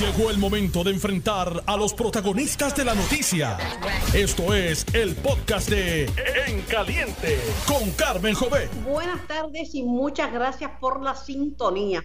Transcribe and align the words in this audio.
Llegó 0.00 0.30
el 0.30 0.36
momento 0.36 0.84
de 0.84 0.90
enfrentar 0.90 1.62
a 1.64 1.74
los 1.74 1.94
protagonistas 1.94 2.76
de 2.76 2.84
la 2.84 2.94
noticia. 2.94 3.56
Esto 4.12 4.52
es 4.52 4.84
el 4.92 5.14
podcast 5.14 5.70
de 5.70 6.04
En 6.46 6.60
Caliente 6.68 7.38
con 7.66 7.90
Carmen 7.92 8.34
Jové. 8.34 8.68
Buenas 8.84 9.26
tardes 9.26 9.74
y 9.74 9.84
muchas 9.84 10.30
gracias 10.34 10.72
por 10.80 11.02
la 11.02 11.14
sintonía. 11.14 12.04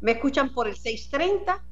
Me 0.00 0.12
escuchan 0.12 0.52
por 0.52 0.66
el 0.66 0.76
630 0.76 1.64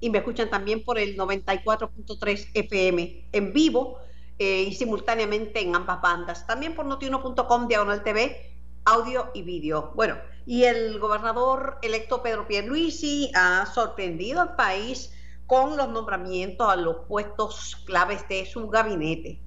y 0.00 0.10
me 0.10 0.18
escuchan 0.18 0.50
también 0.50 0.82
por 0.82 0.98
el 0.98 1.16
94.3 1.16 2.48
FM 2.52 3.28
en 3.30 3.52
vivo 3.52 3.98
eh, 4.40 4.62
y 4.68 4.74
simultáneamente 4.74 5.60
en 5.60 5.76
ambas 5.76 6.02
bandas. 6.02 6.44
También 6.44 6.74
por 6.74 6.86
notiuno.com, 6.86 7.68
diagonal 7.68 8.02
TV, 8.02 8.53
audio 8.84 9.30
y 9.34 9.42
vídeo. 9.42 9.92
Bueno, 9.94 10.16
y 10.46 10.64
el 10.64 10.98
gobernador 10.98 11.78
electo 11.82 12.22
Pedro 12.22 12.46
Pierluisi 12.46 13.30
ha 13.34 13.66
sorprendido 13.66 14.40
al 14.40 14.56
país 14.56 15.12
con 15.46 15.76
los 15.76 15.88
nombramientos 15.88 16.68
a 16.68 16.76
los 16.76 17.06
puestos 17.06 17.76
claves 17.86 18.26
de 18.28 18.46
su 18.46 18.68
gabinete. 18.68 19.40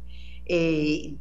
Eh, 0.45 1.15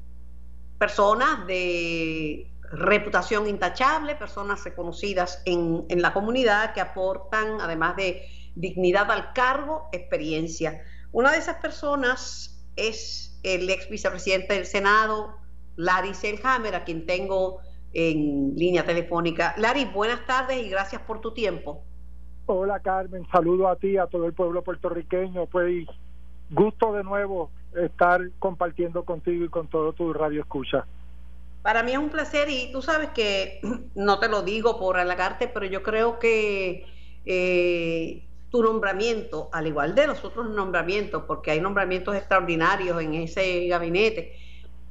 personas 0.78 1.46
de 1.46 2.50
reputación 2.72 3.46
intachable, 3.46 4.16
personas 4.16 4.64
reconocidas 4.64 5.42
en, 5.44 5.84
en, 5.88 6.02
la 6.02 6.12
comunidad 6.12 6.74
que 6.74 6.80
aportan, 6.80 7.60
además 7.60 7.96
de 7.96 8.22
dignidad 8.54 9.10
al 9.10 9.32
cargo, 9.32 9.88
experiencia. 9.92 10.82
Una 11.12 11.32
de 11.32 11.38
esas 11.38 11.56
personas 11.56 12.66
es 12.76 13.38
el 13.42 13.70
ex 13.70 13.88
vicepresidente 13.88 14.54
del 14.54 14.66
Senado, 14.66 15.36
Larry 15.76 16.14
Selhammer, 16.14 16.74
a 16.74 16.84
quien 16.84 17.06
tengo 17.06 17.60
en 17.98 18.54
línea 18.54 18.84
telefónica. 18.84 19.54
Larry, 19.56 19.86
buenas 19.86 20.26
tardes 20.26 20.62
y 20.62 20.68
gracias 20.68 21.00
por 21.00 21.22
tu 21.22 21.32
tiempo. 21.32 21.82
Hola 22.44 22.78
Carmen, 22.80 23.26
saludo 23.32 23.68
a 23.68 23.76
ti, 23.76 23.96
a 23.96 24.06
todo 24.06 24.26
el 24.26 24.34
pueblo 24.34 24.62
puertorriqueño. 24.62 25.46
Pues 25.46 25.86
gusto 26.50 26.92
de 26.92 27.02
nuevo 27.02 27.50
estar 27.74 28.20
compartiendo 28.38 29.04
contigo 29.06 29.46
y 29.46 29.48
con 29.48 29.68
todo 29.68 29.94
tu 29.94 30.12
radio 30.12 30.42
escucha. 30.42 30.86
Para 31.62 31.82
mí 31.82 31.92
es 31.92 31.98
un 31.98 32.10
placer 32.10 32.50
y 32.50 32.70
tú 32.70 32.82
sabes 32.82 33.08
que 33.10 33.60
no 33.94 34.18
te 34.18 34.28
lo 34.28 34.42
digo 34.42 34.78
por 34.78 34.98
halagarte, 34.98 35.48
pero 35.48 35.64
yo 35.64 35.82
creo 35.82 36.18
que 36.18 36.84
eh, 37.24 38.26
tu 38.50 38.62
nombramiento, 38.62 39.48
al 39.54 39.68
igual 39.68 39.94
de 39.94 40.06
los 40.06 40.22
otros 40.22 40.50
nombramientos, 40.50 41.22
porque 41.26 41.50
hay 41.50 41.62
nombramientos 41.62 42.14
extraordinarios 42.14 43.00
en 43.00 43.14
ese 43.14 43.68
gabinete, 43.68 44.36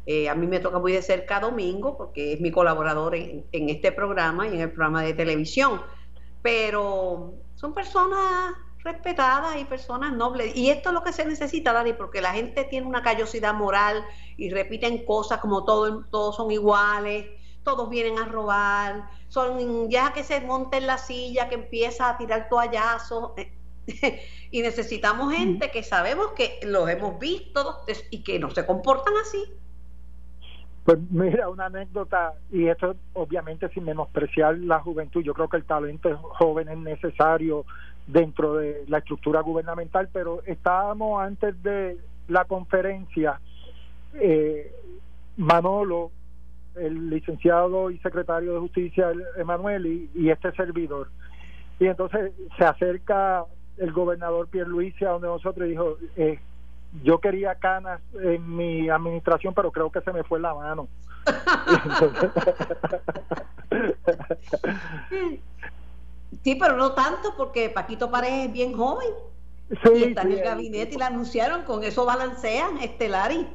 eh, 0.05 0.29
a 0.29 0.35
mí 0.35 0.45
me 0.45 0.59
toca 0.59 0.79
muy 0.79 0.91
de 0.91 1.01
cerca 1.01 1.39
Domingo, 1.39 1.97
porque 1.97 2.33
es 2.33 2.41
mi 2.41 2.51
colaborador 2.51 3.15
en, 3.15 3.45
este 3.51 3.91
programa 3.91 4.47
y 4.47 4.53
en 4.53 4.61
el 4.61 4.71
programa 4.71 5.01
de 5.01 5.13
televisión. 5.13 5.81
Pero 6.41 7.33
son 7.55 7.73
personas 7.73 8.53
respetadas 8.83 9.57
y 9.59 9.65
personas 9.65 10.13
nobles. 10.13 10.55
Y 10.55 10.69
esto 10.69 10.89
es 10.89 10.93
lo 10.93 11.03
que 11.03 11.11
se 11.11 11.25
necesita, 11.25 11.73
Dani, 11.73 11.93
porque 11.93 12.21
la 12.21 12.33
gente 12.33 12.65
tiene 12.65 12.85
una 12.85 13.01
callosidad 13.01 13.55
moral 13.55 14.05
y 14.37 14.51
repiten 14.51 15.05
cosas 15.05 15.39
como 15.39 15.65
todo, 15.65 16.05
todos 16.11 16.35
son 16.35 16.51
iguales, 16.51 17.25
todos 17.63 17.89
vienen 17.89 18.19
a 18.19 18.25
robar, 18.25 19.09
son 19.27 19.89
ya 19.89 20.13
que 20.13 20.23
se 20.23 20.39
monta 20.41 20.77
en 20.77 20.85
la 20.85 20.99
silla, 20.99 21.49
que 21.49 21.55
empieza 21.55 22.09
a 22.09 22.17
tirar 22.17 22.47
toallazos. 22.47 23.31
y 24.51 24.61
necesitamos 24.61 25.33
gente 25.33 25.71
que 25.71 25.81
sabemos 25.81 26.33
que 26.35 26.59
los 26.63 26.87
hemos 26.87 27.17
visto 27.17 27.81
y 28.11 28.23
que 28.23 28.37
no 28.37 28.51
se 28.51 28.67
comportan 28.67 29.15
así. 29.17 29.43
Pues 30.85 30.99
mira, 31.09 31.49
una 31.49 31.65
anécdota, 31.65 32.33
y 32.51 32.67
esto 32.67 32.95
obviamente 33.13 33.67
sin 33.69 33.85
menospreciar 33.85 34.59
la 34.59 34.79
juventud, 34.79 35.23
yo 35.23 35.33
creo 35.33 35.49
que 35.49 35.57
el 35.57 35.65
talento 35.65 36.15
joven 36.17 36.69
es 36.69 36.77
necesario 36.77 37.65
dentro 38.05 38.53
de 38.57 38.85
la 38.87 38.99
estructura 38.99 39.41
gubernamental, 39.41 40.09
pero 40.13 40.43
estábamos 40.45 41.23
antes 41.23 41.61
de 41.63 41.97
la 42.27 42.45
conferencia, 42.45 43.39
eh, 44.13 44.71
Manolo, 45.37 46.11
el 46.75 47.09
licenciado 47.09 47.89
y 47.89 47.97
secretario 47.99 48.53
de 48.53 48.59
Justicia, 48.59 49.11
Emanuel, 49.37 49.87
y, 49.87 50.11
y, 50.13 50.29
este 50.29 50.51
servidor. 50.51 51.09
Y 51.79 51.87
entonces 51.87 52.31
se 52.59 52.63
acerca 52.63 53.43
el 53.77 53.91
gobernador 53.91 54.49
Pierluisi 54.49 55.03
a 55.03 55.09
donde 55.09 55.29
nosotros 55.29 55.65
y 55.65 55.71
dijo, 55.71 55.97
eh, 56.15 56.39
yo 57.03 57.19
quería 57.19 57.55
canas 57.55 57.99
en 58.13 58.55
mi 58.55 58.89
administración, 58.89 59.53
pero 59.53 59.71
creo 59.71 59.91
que 59.91 59.99
se 60.01 60.13
me 60.13 60.23
fue 60.23 60.39
la 60.39 60.53
mano. 60.53 60.87
sí, 66.43 66.55
pero 66.55 66.77
no 66.77 66.93
tanto 66.93 67.33
porque 67.35 67.69
Paquito 67.69 68.11
Paredes 68.11 68.47
es 68.47 68.53
bien 68.53 68.73
joven. 68.73 69.09
y 69.95 70.03
está 70.03 70.21
en 70.23 70.33
el 70.33 70.41
gabinete 70.41 70.95
y 70.95 70.97
la 70.97 71.07
anunciaron, 71.07 71.63
con 71.63 71.83
eso 71.83 72.05
balancean, 72.05 72.77
Estelari. 72.77 73.47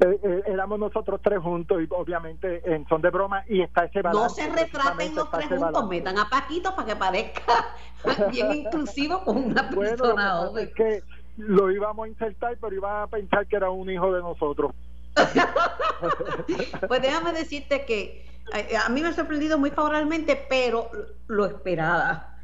Eh, 0.00 0.20
eh, 0.22 0.42
éramos 0.46 0.78
nosotros 0.78 1.20
tres 1.22 1.40
juntos 1.40 1.82
y 1.82 1.88
obviamente 1.92 2.62
en 2.72 2.86
son 2.88 3.00
de 3.00 3.10
broma 3.10 3.42
y 3.48 3.62
está 3.62 3.84
ese 3.84 4.02
balance. 4.02 4.46
No 4.46 4.54
se 4.54 4.64
retraten 4.64 5.14
los 5.14 5.30
tres 5.30 5.48
juntos, 5.48 5.88
metan 5.88 6.18
a 6.18 6.28
Paquito 6.28 6.76
para 6.76 6.86
que 6.86 6.96
parezca 6.96 7.74
bien 8.30 8.54
inclusivo 8.54 9.24
con 9.24 9.38
una 9.38 9.68
persona 9.70 10.36
joven. 10.36 10.68
Es 10.68 10.74
que 10.74 11.02
lo 11.38 11.70
íbamos 11.70 12.04
a 12.04 12.08
insertar, 12.08 12.58
pero 12.60 12.74
iban 12.74 13.02
a 13.02 13.06
pensar 13.06 13.46
que 13.46 13.56
era 13.56 13.70
un 13.70 13.88
hijo 13.88 14.12
de 14.12 14.20
nosotros. 14.20 14.72
pues 16.88 17.02
déjame 17.02 17.32
decirte 17.32 17.84
que 17.84 18.26
eh, 18.54 18.76
a, 18.76 18.88
mí 18.88 19.00
me 19.00 19.08
ha 19.08 19.12
sorprendido 19.12 19.56
muy 19.56 19.70
favorablemente, 19.70 20.46
pero 20.48 20.90
lo 21.28 21.46
esperaba. 21.46 22.38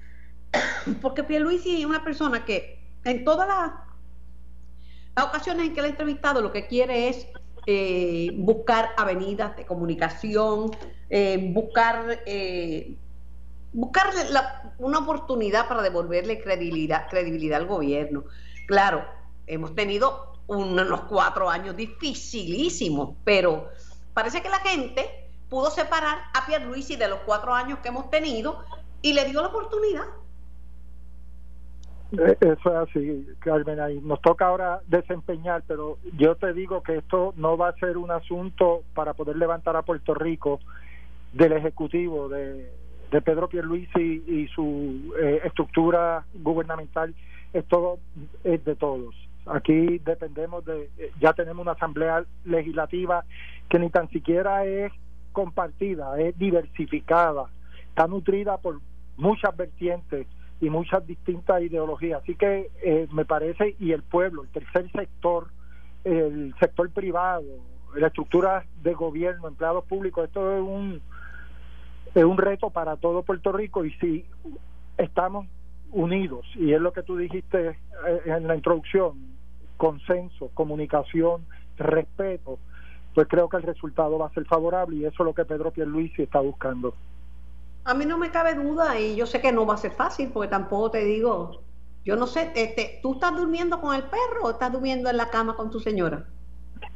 Porque 1.03 1.25
Pierluisi 1.25 1.81
es 1.81 1.87
una 1.87 2.05
persona 2.05 2.45
que 2.45 2.81
en 3.05 3.25
todas 3.25 3.49
las, 3.49 5.27
ocasiones 5.27 5.67
en 5.67 5.75
que 5.75 5.83
le 5.83 5.89
he 5.89 5.91
entrevistado 5.91 6.41
lo 6.41 6.53
que 6.53 6.67
quiere 6.67 7.09
es 7.09 7.27
eh, 7.67 8.31
buscar 8.37 8.91
avenidas 8.97 9.57
de 9.57 9.67
comunicación, 9.67 10.71
eh, 11.11 11.51
buscar 11.53 12.21
buscar 13.73 14.07
una 14.79 15.01
oportunidad 15.01 15.67
para 15.67 15.83
devolverle 15.83 16.41
credibilidad, 16.41 17.09
credibilidad 17.09 17.61
al 17.61 17.67
gobierno. 17.67 18.25
Claro, 18.67 19.05
hemos 19.47 19.75
tenido 19.75 20.35
unos 20.47 21.03
cuatro 21.03 21.49
años 21.49 21.77
dificilísimos, 21.77 23.17
pero 23.25 23.69
parece 24.13 24.43
que 24.43 24.49
la 24.49 24.61
gente 24.61 25.09
pudo 25.49 25.71
separar 25.71 26.19
a 26.35 26.47
Pierluisi 26.47 26.97
de 26.97 27.09
los 27.09 27.21
cuatro 27.21 27.55
años 27.55 27.79
que 27.81 27.89
hemos 27.89 28.11
tenido 28.11 28.65
y 29.03 29.13
le 29.13 29.25
dio 29.25 29.43
la 29.43 29.49
oportunidad. 29.49 30.05
Eh, 32.13 32.37
eso 32.41 32.71
es 32.71 32.89
así, 32.89 33.27
Carmen. 33.41 33.81
Ahí 33.81 34.01
nos 34.03 34.21
toca 34.21 34.47
ahora 34.47 34.81
desempeñar, 34.87 35.63
pero 35.67 35.99
yo 36.17 36.37
te 36.37 36.53
digo 36.53 36.83
que 36.83 36.99
esto 36.99 37.35
no 37.37 37.57
va 37.57 37.69
a 37.69 37.75
ser 37.75 37.97
un 37.97 38.11
asunto 38.11 38.83
para 38.95 39.15
poder 39.15 39.37
levantar 39.37 39.77
a 39.77 39.83
Puerto 39.83 40.15
Rico 40.15 40.61
del 41.33 41.53
Ejecutivo, 41.53 42.29
de, 42.29 42.71
Pedro 43.25 43.49
Pierluisi 43.49 44.25
y 44.27 44.49
su 44.49 45.15
eh, 45.21 45.41
estructura 45.45 46.25
gubernamental 46.35 47.15
es 47.55 47.65
todo 47.67 47.99
es 48.43 48.63
de 48.65 48.75
todos. 48.75 49.15
Aquí 49.47 49.99
dependemos 49.99 50.65
de, 50.65 50.91
ya 51.21 51.33
tenemos 51.33 51.63
una 51.63 51.73
asamblea 51.73 52.25
legislativa 52.45 53.25
que 53.69 53.79
ni 53.79 53.91
tan 53.91 54.11
siquiera 54.11 54.65
es 54.65 54.93
compartida, 55.33 56.19
es 56.21 56.37
diversificada, 56.39 57.47
está 57.89 58.07
nutrida 58.07 58.59
por 58.59 58.81
muchas 59.17 59.57
vertientes 59.57 60.27
y 60.61 60.71
muchas 60.71 61.07
distintas 61.07 61.63
ideologías. 61.63 62.23
Así 62.23 62.35
que 62.35 62.71
eh, 62.83 63.07
me 63.13 63.25
parece, 63.25 63.77
y 63.79 63.93
el 63.93 64.03
pueblo, 64.03 64.43
el 64.43 64.49
tercer 64.49 64.91
sector, 64.93 65.49
el 66.05 66.55
sector 66.59 66.91
privado, 66.91 67.45
la 67.95 68.09
estructura 68.09 68.65
de 68.83 68.95
gobierno, 68.95 69.49
empleados 69.49 69.85
públicos, 69.85 70.25
esto 70.25 70.57
es 70.57 70.63
un, 70.63 71.03
es 72.15 72.25
un 72.25 72.39
reto 72.39 72.71
para 72.71 72.97
todo 72.97 73.23
Puerto 73.23 73.53
Rico 73.53 73.85
y 73.85 73.93
si 73.95 74.25
estamos 74.97 75.47
unidos, 75.95 76.45
y 76.57 76.73
es 76.73 76.81
lo 76.81 76.93
que 76.93 77.03
tú 77.03 77.17
dijiste 77.17 77.69
eh, 77.69 78.23
en 78.27 78.47
la 78.47 78.57
introducción, 78.57 79.15
consenso, 79.77 80.51
comunicación, 80.55 81.47
respeto, 81.79 82.59
pues 83.15 83.29
creo 83.29 83.49
que 83.49 83.59
el 83.59 83.63
resultado 83.63 84.19
va 84.19 84.27
a 84.27 84.35
ser 84.35 84.45
favorable 84.45 84.97
y 84.97 85.05
eso 85.05 85.23
es 85.23 85.27
lo 85.27 85.35
que 85.35 85.45
Pedro 85.45 85.71
Pierluisi 85.71 86.23
está 86.23 86.41
buscando. 86.41 86.95
A 87.85 87.95
mí 87.95 88.07
no 88.07 88.19
me 88.19 88.31
cabe 88.31 88.55
duda 88.55 88.99
y 88.99 89.15
yo 89.15 89.27
sé 89.27 89.41
que 89.41 89.53
no 89.53 89.67
va 89.67 89.75
a 89.75 89.79
ser 89.79 89.93
fácil 89.93 90.31
porque 90.33 90.51
tampoco 90.51 90.91
te 90.91 91.05
digo, 91.05 91.61
yo 92.05 92.17
no 92.17 92.27
sé, 92.27 92.51
este, 92.57 92.99
¿tú 93.01 93.15
estás 93.15 93.37
durmiendo 93.37 93.81
con 93.81 93.95
el 93.95 94.03
perro 94.03 94.45
o 94.45 94.51
estás 94.51 94.73
durmiendo 94.73 95.09
en 95.11 95.17
la 95.17 95.31
cama 95.31 95.55
con 95.55 95.71
tu 95.71 95.79
señora? 95.79 96.27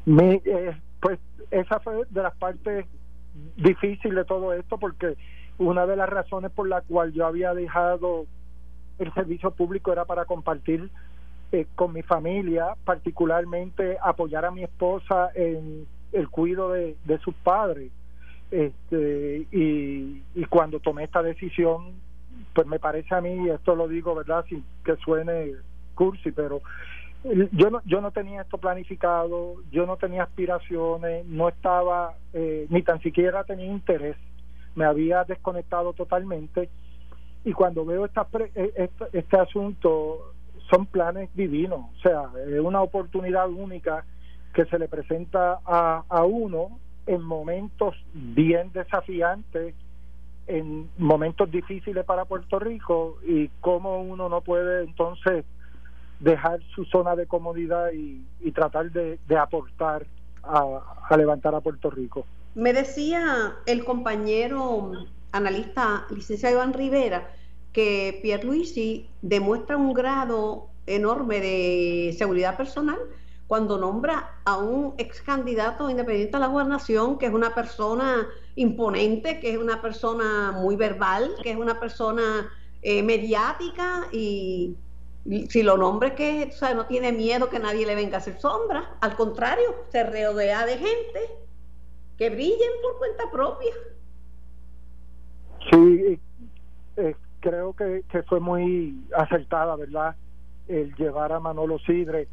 Me, 0.07 0.43
eh, 0.45 0.77
pues 1.01 1.21
esa 1.53 1.79
fue 1.81 2.03
de 2.11 2.23
las 2.23 2.35
partes 2.37 2.87
difíciles 3.57 4.17
de 4.17 4.25
todo 4.25 4.53
esto 4.53 4.77
porque 4.77 5.17
una 5.59 5.87
de 5.87 5.97
las 5.97 6.09
razones 6.09 6.51
por 6.51 6.69
la 6.69 6.81
cual 6.81 7.13
yo 7.13 7.27
había 7.27 7.55
dejado 7.55 8.27
el 8.99 9.13
servicio 9.15 9.51
público 9.51 9.93
era 9.93 10.05
para 10.05 10.25
compartir 10.25 10.91
eh, 11.53 11.67
con 11.75 11.93
mi 11.93 12.03
familia, 12.03 12.75
particularmente 12.85 13.97
apoyar 14.03 14.45
a 14.45 14.51
mi 14.51 14.65
esposa 14.65 15.31
en 15.35 15.87
el 16.13 16.29
cuidado 16.29 16.73
de, 16.73 17.19
sus 17.25 17.35
padres. 17.37 17.91
Este, 18.51 19.47
y, 19.53 20.23
cuando 20.51 20.81
tomé 20.81 21.05
esta 21.05 21.23
decisión, 21.23 21.95
pues 22.55 22.67
me 22.67 22.79
parece 22.79 23.15
a 23.15 23.21
mí, 23.21 23.47
y 23.47 23.51
esto 23.51 23.75
lo 23.75 23.89
digo, 23.89 24.15
¿verdad?, 24.15 24.45
sin 24.49 24.65
que 24.85 24.97
suene 24.97 25.53
cursi, 25.95 26.33
pero 26.33 26.61
yo 27.53 27.71
no, 27.71 27.81
yo 27.85 28.01
no 28.01 28.11
tenía 28.11 28.43
esto 28.43 28.59
planificado, 28.59 29.57
yo 29.73 29.87
no 29.87 29.97
tenía 29.97 30.23
aspiraciones, 30.25 31.27
no 31.27 31.49
estaba, 31.49 32.15
eh, 32.33 32.67
ni 32.71 32.83
tan 32.83 33.01
siquiera 33.01 33.45
tenía 33.45 33.67
interés, 33.67 34.17
me 34.75 34.85
había 34.85 35.25
desconectado 35.25 35.93
totalmente 35.95 36.69
y 37.49 37.53
cuando 37.53 37.85
veo 37.87 38.05
esta, 38.05 38.27
este, 38.55 38.91
este 39.13 39.37
asunto 39.39 40.35
son 40.71 40.85
planes 40.85 41.31
divinos, 41.35 41.81
o 41.97 42.01
sea, 42.03 42.31
es 42.47 42.61
una 42.61 42.83
oportunidad 42.83 43.49
única 43.49 44.05
que 44.53 44.67
se 44.67 44.79
le 44.79 44.87
presenta 44.87 45.61
a, 45.65 46.05
a 46.09 46.25
uno 46.25 46.79
en 47.07 47.23
momentos 47.23 47.95
bien 48.13 48.71
desafiantes, 48.73 49.75
en 50.47 50.91
momentos 50.99 51.51
difíciles 51.51 52.05
para 52.05 52.27
Puerto 52.27 52.59
Rico 52.59 53.19
y 53.27 53.49
cómo 53.61 54.03
uno 54.03 54.29
no 54.29 54.43
puede 54.43 54.85
entonces 54.85 55.47
dejar 56.21 56.61
su 56.75 56.85
zona 56.85 57.17
de 57.17 57.27
comodidad 57.27 57.93
y, 57.93 58.53
tratar 58.53 58.91
de, 58.91 59.19
aportar 59.39 60.07
a, 60.43 61.17
levantar 61.17 61.55
a 61.55 61.61
Puerto 61.61 61.91
Rico. 61.91 62.27
Me 62.55 62.75
decía 62.75 63.55
el 63.65 63.85
compañero 63.85 64.93
analista 65.33 66.07
licenciado 66.11 66.57
Iván 66.57 66.75
Rivera 66.75 67.31
que 67.79 68.19
Pierluisi 68.23 69.09
demuestra 69.23 69.77
un 69.77 69.95
grado 69.95 70.67
enorme 70.87 71.39
de 71.39 72.13
seguridad 72.19 72.57
personal 72.57 72.99
cuando 73.47 73.79
nombra 73.79 74.41
a 74.45 74.59
un 74.59 74.95
ex 74.99 75.23
candidato 75.23 75.89
independiente 75.89 76.37
a 76.37 76.41
la 76.41 76.49
gobernación, 76.49 77.19
que 77.19 77.27
es 77.27 77.33
una 77.33 77.55
persona 77.55 78.27
imponente, 78.57 79.39
que 79.39 79.53
es 79.53 79.59
una 79.59 79.81
persona 79.81 80.51
muy 80.51 80.75
verbal, 80.75 81.37
que 81.41 81.53
es 81.53 81.57
una 81.57 81.79
persona 81.79 82.51
eh, 82.83 83.05
mediática 83.05 84.09
y 84.11 84.75
si 85.49 85.63
lo 85.63 85.77
nombra 85.77 86.17
que 86.17 86.51
no 86.75 86.87
tiene 86.87 87.13
miedo 87.13 87.49
que 87.49 87.61
nadie 87.61 87.87
le 87.87 87.95
venga 87.95 88.17
a 88.17 88.19
hacer 88.19 88.41
sombra, 88.41 88.97
al 89.01 89.15
contrario, 89.15 89.85
se 89.93 90.03
rodea 90.03 90.67
de 90.67 90.79
gente 90.79 91.21
que 92.17 92.29
brillen 92.29 92.73
por 92.83 92.99
cuenta 92.99 93.31
propia. 93.31 93.73
Sí, 95.71 96.19
eh, 96.97 97.15
creo 97.49 97.73
que, 97.75 98.23
fue 98.25 98.41
muy 98.41 99.05
acertada, 99.17 99.75
¿verdad? 99.77 100.15
El 100.67 100.95
llevar 100.97 101.33
a 101.33 101.41
Manolo 101.41 101.79
Sidre 101.79 102.29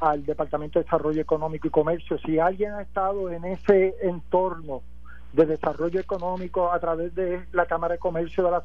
al 0.00 0.24
Departamento 0.24 0.78
de 0.78 0.84
Desarrollo 0.84 1.20
Económico 1.20 1.66
y 1.66 1.70
Comercio. 1.70 2.18
Si 2.18 2.38
alguien 2.38 2.74
ha 2.74 2.82
estado 2.82 3.30
en 3.30 3.44
ese 3.44 3.96
entorno 4.02 4.82
de 5.32 5.46
desarrollo 5.46 6.00
económico 6.00 6.72
a 6.72 6.78
través 6.78 7.14
de 7.14 7.44
la 7.52 7.66
Cámara 7.66 7.94
de 7.94 7.98
Comercio 7.98 8.44
de 8.44 8.50
la 8.50 8.62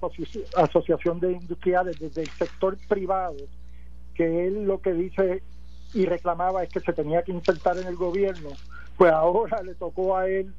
Asociación 0.58 1.20
de 1.20 1.34
Industriales, 1.34 2.00
desde 2.00 2.22
el 2.22 2.30
sector 2.30 2.78
privado, 2.88 3.38
que 4.14 4.48
él 4.48 4.66
lo 4.66 4.82
que 4.82 4.94
dice 4.94 5.42
y 5.94 6.06
reclamaba 6.06 6.64
es 6.64 6.70
que 6.70 6.80
se 6.80 6.94
tenía 6.94 7.24
que 7.24 7.32
insertar 7.32 7.78
en 7.78 7.88
el 7.88 7.96
gobierno, 7.96 8.50
pues 8.98 9.12
ahora 9.12 9.64
le 9.64 9.74
tocó 9.74 10.16
a 10.16 10.30
él, 10.30 10.54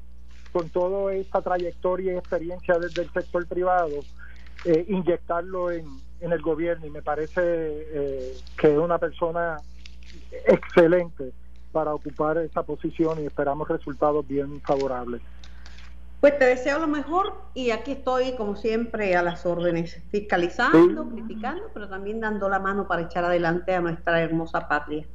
con 0.51 0.69
toda 0.69 1.13
esta 1.13 1.41
trayectoria 1.41 2.13
y 2.13 2.17
experiencia 2.17 2.77
desde 2.77 3.03
el 3.03 3.09
sector 3.09 3.47
privado, 3.47 4.01
eh, 4.65 4.85
inyectarlo 4.87 5.71
en, 5.71 5.85
en, 6.21 6.31
el 6.31 6.41
gobierno 6.41 6.85
y 6.85 6.89
me 6.89 7.01
parece 7.01 7.41
eh, 7.41 8.33
que 8.57 8.71
es 8.71 8.77
una 8.77 8.97
persona 8.97 9.57
excelente 10.45 11.31
para 11.71 11.93
ocupar 11.93 12.37
esa 12.37 12.63
posición 12.63 13.21
y 13.21 13.25
esperamos 13.25 13.67
resultados 13.67 14.25
bien 14.27 14.61
favorables. 14.61 15.21
Pues 16.21 16.39
te 16.39 16.45
deseo 16.45 16.79
lo 16.79 16.87
mejor 16.87 17.33
y 17.53 17.71
aquí 17.71 17.91
estoy 17.91 18.37
como 18.37 18.55
siempre 18.55 19.13
a 19.17 19.21
las 19.21 19.45
órdenes, 19.45 20.01
fiscalizando, 20.09 21.09
criticando, 21.09 21.63
pero 21.73 21.89
también 21.89 22.21
dando 22.21 22.47
la 22.47 22.59
mano 22.59 22.87
para 22.87 23.01
echar 23.01 23.25
adelante 23.25 23.75
a 23.75 23.81
nuestra 23.81 24.21
hermosa 24.21 24.69
patria. 24.69 25.05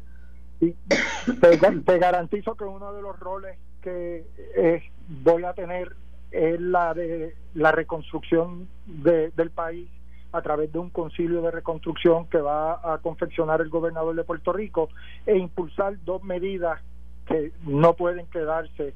Te, 0.60 1.98
garantizo 1.98 2.54
que 2.56 2.64
uno 2.64 2.92
de 2.92 3.00
los 3.00 3.18
roles 3.18 3.56
que 3.80 4.26
eh, 4.54 4.82
voy 5.08 5.44
a 5.44 5.54
tener 5.54 5.96
es 6.30 6.60
la 6.60 6.94
de 6.94 7.34
la 7.54 7.72
reconstrucción 7.72 8.68
del 8.86 9.50
país 9.50 9.88
a 10.32 10.42
través 10.42 10.72
de 10.72 10.78
un 10.78 10.90
concilio 10.90 11.40
de 11.40 11.50
reconstrucción 11.50 12.26
que 12.28 12.38
va 12.38 12.94
a 12.94 12.98
confeccionar 12.98 13.60
el 13.60 13.70
gobernador 13.70 14.14
de 14.14 14.24
Puerto 14.24 14.52
Rico 14.52 14.90
e 15.24 15.36
impulsar 15.36 15.96
dos 16.04 16.22
medidas 16.22 16.80
que 17.26 17.52
no 17.66 17.94
pueden 17.94 18.26
quedarse 18.26 18.94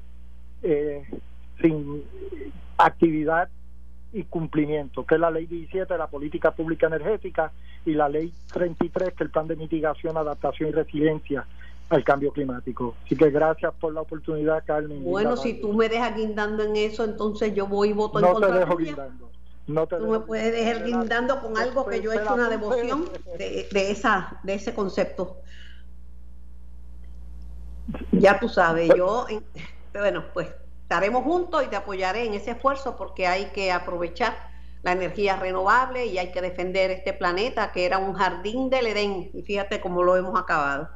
eh, 0.61 1.03
sin 1.61 2.03
actividad 2.77 3.49
y 4.11 4.23
cumplimiento, 4.25 5.05
que 5.05 5.15
es 5.15 5.21
la 5.21 5.31
ley 5.31 5.47
17 5.47 5.91
de 5.91 5.97
la 5.97 6.07
política 6.07 6.51
pública 6.51 6.85
energética 6.87 7.51
y 7.83 7.93
la 7.93 8.09
ley 8.09 8.31
33, 8.51 9.09
que 9.09 9.15
es 9.15 9.21
el 9.21 9.31
plan 9.31 9.47
de 9.47 9.55
mitigación, 9.55 10.17
adaptación 10.17 10.69
y 10.69 10.71
resiliencia 10.71 11.45
al 11.93 12.03
cambio 12.03 12.31
climático. 12.31 12.95
Así 13.05 13.15
que 13.15 13.29
gracias 13.29 13.73
por 13.79 13.93
la 13.93 14.01
oportunidad, 14.01 14.63
Carmen. 14.65 15.03
Bueno, 15.03 15.37
si 15.37 15.53
tú 15.61 15.73
me 15.73 15.89
dejas 15.89 16.15
guindando 16.15 16.63
en 16.63 16.75
eso, 16.75 17.03
entonces 17.03 17.53
yo 17.53 17.67
voy 17.67 17.89
y 17.89 17.93
voto 17.93 18.19
en 18.19 18.25
contra 18.25 18.51
te 18.51 18.59
dejo 18.59 18.77
guindando. 18.77 19.29
No 19.65 19.87
Tú 19.87 20.07
me 20.07 20.19
puedes 20.19 20.51
dejar 20.51 20.83
guindando 20.83 21.39
con 21.39 21.57
algo 21.57 21.85
que 21.85 22.01
yo 22.01 22.11
he 22.11 22.17
hecho 22.17 22.33
una 22.33 22.49
devoción 22.49 23.09
de, 23.37 23.91
esa, 23.91 24.39
de 24.43 24.55
ese 24.55 24.73
concepto. 24.73 25.37
Ya 28.11 28.39
tú 28.39 28.49
sabes, 28.49 28.89
yo, 28.95 29.25
bueno, 29.93 30.25
pues 30.33 30.49
estaremos 30.81 31.23
juntos 31.23 31.63
y 31.63 31.67
te 31.67 31.77
apoyaré 31.77 32.25
en 32.25 32.33
ese 32.33 32.51
esfuerzo 32.51 32.97
porque 32.97 33.25
hay 33.25 33.45
que 33.47 33.71
aprovechar 33.71 34.35
la 34.81 34.91
energía 34.91 35.37
renovable 35.37 36.07
y 36.07 36.17
hay 36.17 36.31
que 36.31 36.41
defender 36.41 36.91
este 36.91 37.13
planeta 37.13 37.71
que 37.71 37.85
era 37.85 37.97
un 37.99 38.13
jardín 38.13 38.69
del 38.69 38.87
Edén 38.87 39.31
y 39.33 39.43
fíjate 39.43 39.79
cómo 39.79 40.03
lo 40.03 40.17
hemos 40.17 40.37
acabado. 40.37 40.89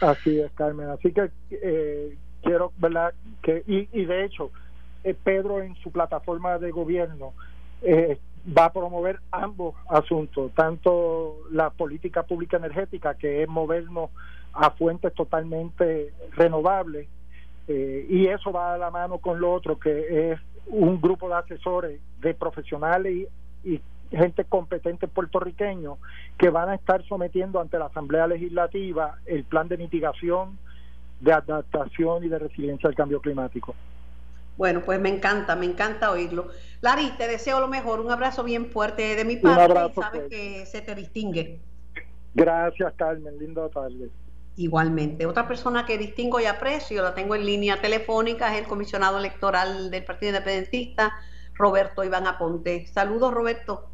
Así 0.00 0.40
es, 0.40 0.50
Carmen. 0.52 0.88
Así 0.90 1.12
que 1.12 1.30
eh, 1.50 2.16
quiero, 2.42 2.72
¿verdad? 2.78 3.14
Que, 3.42 3.62
y, 3.66 3.88
y 3.92 4.04
de 4.04 4.24
hecho, 4.24 4.50
eh, 5.04 5.14
Pedro 5.14 5.62
en 5.62 5.74
su 5.76 5.90
plataforma 5.90 6.58
de 6.58 6.70
gobierno 6.70 7.32
eh, 7.82 8.18
va 8.56 8.66
a 8.66 8.72
promover 8.72 9.20
ambos 9.30 9.74
asuntos, 9.88 10.52
tanto 10.54 11.38
la 11.50 11.70
política 11.70 12.22
pública 12.22 12.56
energética, 12.56 13.14
que 13.14 13.42
es 13.42 13.48
movernos 13.48 14.10
a 14.52 14.70
fuentes 14.70 15.12
totalmente 15.14 16.12
renovables, 16.32 17.08
eh, 17.68 18.06
y 18.08 18.26
eso 18.26 18.52
va 18.52 18.74
a 18.74 18.78
la 18.78 18.90
mano 18.90 19.18
con 19.18 19.40
lo 19.40 19.52
otro, 19.52 19.78
que 19.78 20.32
es 20.32 20.40
un 20.66 21.00
grupo 21.00 21.28
de 21.28 21.34
asesores, 21.34 22.00
de 22.20 22.34
profesionales 22.34 23.28
y, 23.64 23.74
y 23.74 23.80
gente 24.10 24.44
competente 24.44 25.08
puertorriqueño 25.08 25.98
que 26.38 26.50
van 26.50 26.68
a 26.68 26.74
estar 26.74 27.04
sometiendo 27.06 27.60
ante 27.60 27.78
la 27.78 27.86
Asamblea 27.86 28.26
Legislativa 28.26 29.18
el 29.26 29.44
plan 29.44 29.68
de 29.68 29.76
mitigación, 29.76 30.58
de 31.20 31.32
adaptación 31.32 32.24
y 32.24 32.28
de 32.28 32.38
resiliencia 32.38 32.88
al 32.88 32.94
cambio 32.94 33.20
climático. 33.20 33.74
Bueno, 34.56 34.82
pues 34.84 35.00
me 35.00 35.10
encanta, 35.10 35.54
me 35.54 35.66
encanta 35.66 36.10
oírlo. 36.10 36.48
Lari, 36.80 37.10
te 37.18 37.28
deseo 37.28 37.60
lo 37.60 37.68
mejor, 37.68 38.00
un 38.00 38.10
abrazo 38.10 38.42
bien 38.42 38.66
fuerte 38.66 39.14
de 39.14 39.24
mi 39.24 39.36
parte 39.36 39.64
y 39.64 39.94
sabes 39.94 40.20
pues. 40.20 40.28
que 40.30 40.66
se 40.66 40.80
te 40.80 40.94
distingue. 40.94 41.60
Gracias, 42.34 42.92
Carmen, 42.96 43.38
lindo 43.38 43.68
tarde. 43.68 44.10
Igualmente. 44.56 45.26
Otra 45.26 45.46
persona 45.46 45.84
que 45.84 45.98
distingo 45.98 46.40
y 46.40 46.46
aprecio, 46.46 47.02
la 47.02 47.14
tengo 47.14 47.34
en 47.34 47.44
línea 47.44 47.80
telefónica, 47.80 48.54
es 48.54 48.62
el 48.62 48.66
comisionado 48.66 49.18
electoral 49.18 49.90
del 49.90 50.04
Partido 50.04 50.30
Independentista, 50.30 51.12
Roberto 51.54 52.02
Iván 52.04 52.26
Aponte. 52.26 52.86
Saludos, 52.86 53.34
Roberto. 53.34 53.90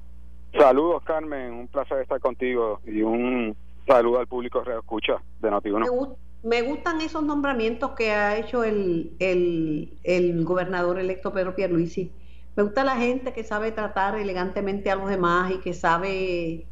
Saludos, 0.53 1.03
Carmen. 1.05 1.53
Un 1.53 1.69
placer 1.69 2.01
estar 2.01 2.21
contigo 2.21 2.81
y 2.87 3.03
un 3.03 3.57
saludo 3.87 4.21
al 4.21 4.27
público 4.27 4.63
que 4.63 4.77
escucha 4.77 5.23
de 5.41 5.51
Noti1 5.51 6.17
me 6.43 6.63
gustan 6.63 7.01
esos 7.01 7.23
nombramientos 7.23 7.93
que 7.93 8.11
ha 8.11 8.37
hecho 8.37 8.65
el, 8.65 9.13
el, 9.21 10.45
gobernador 10.45 10.99
electo 10.99 11.33
Pedro 11.33 11.55
Pierluisi. 11.55 12.11
Me 12.57 12.65
gusta 12.65 12.85
la 12.85 12.97
gente 12.97 13.33
que 13.33 13.45
sabe 13.45 13.73
tratar 13.73 14.19
elegantemente 14.19 14.91
a 14.91 14.97
los 14.97 15.09
demás 15.09 15.53
y 15.53 15.59
que 15.59 15.73
sabe 15.73 16.67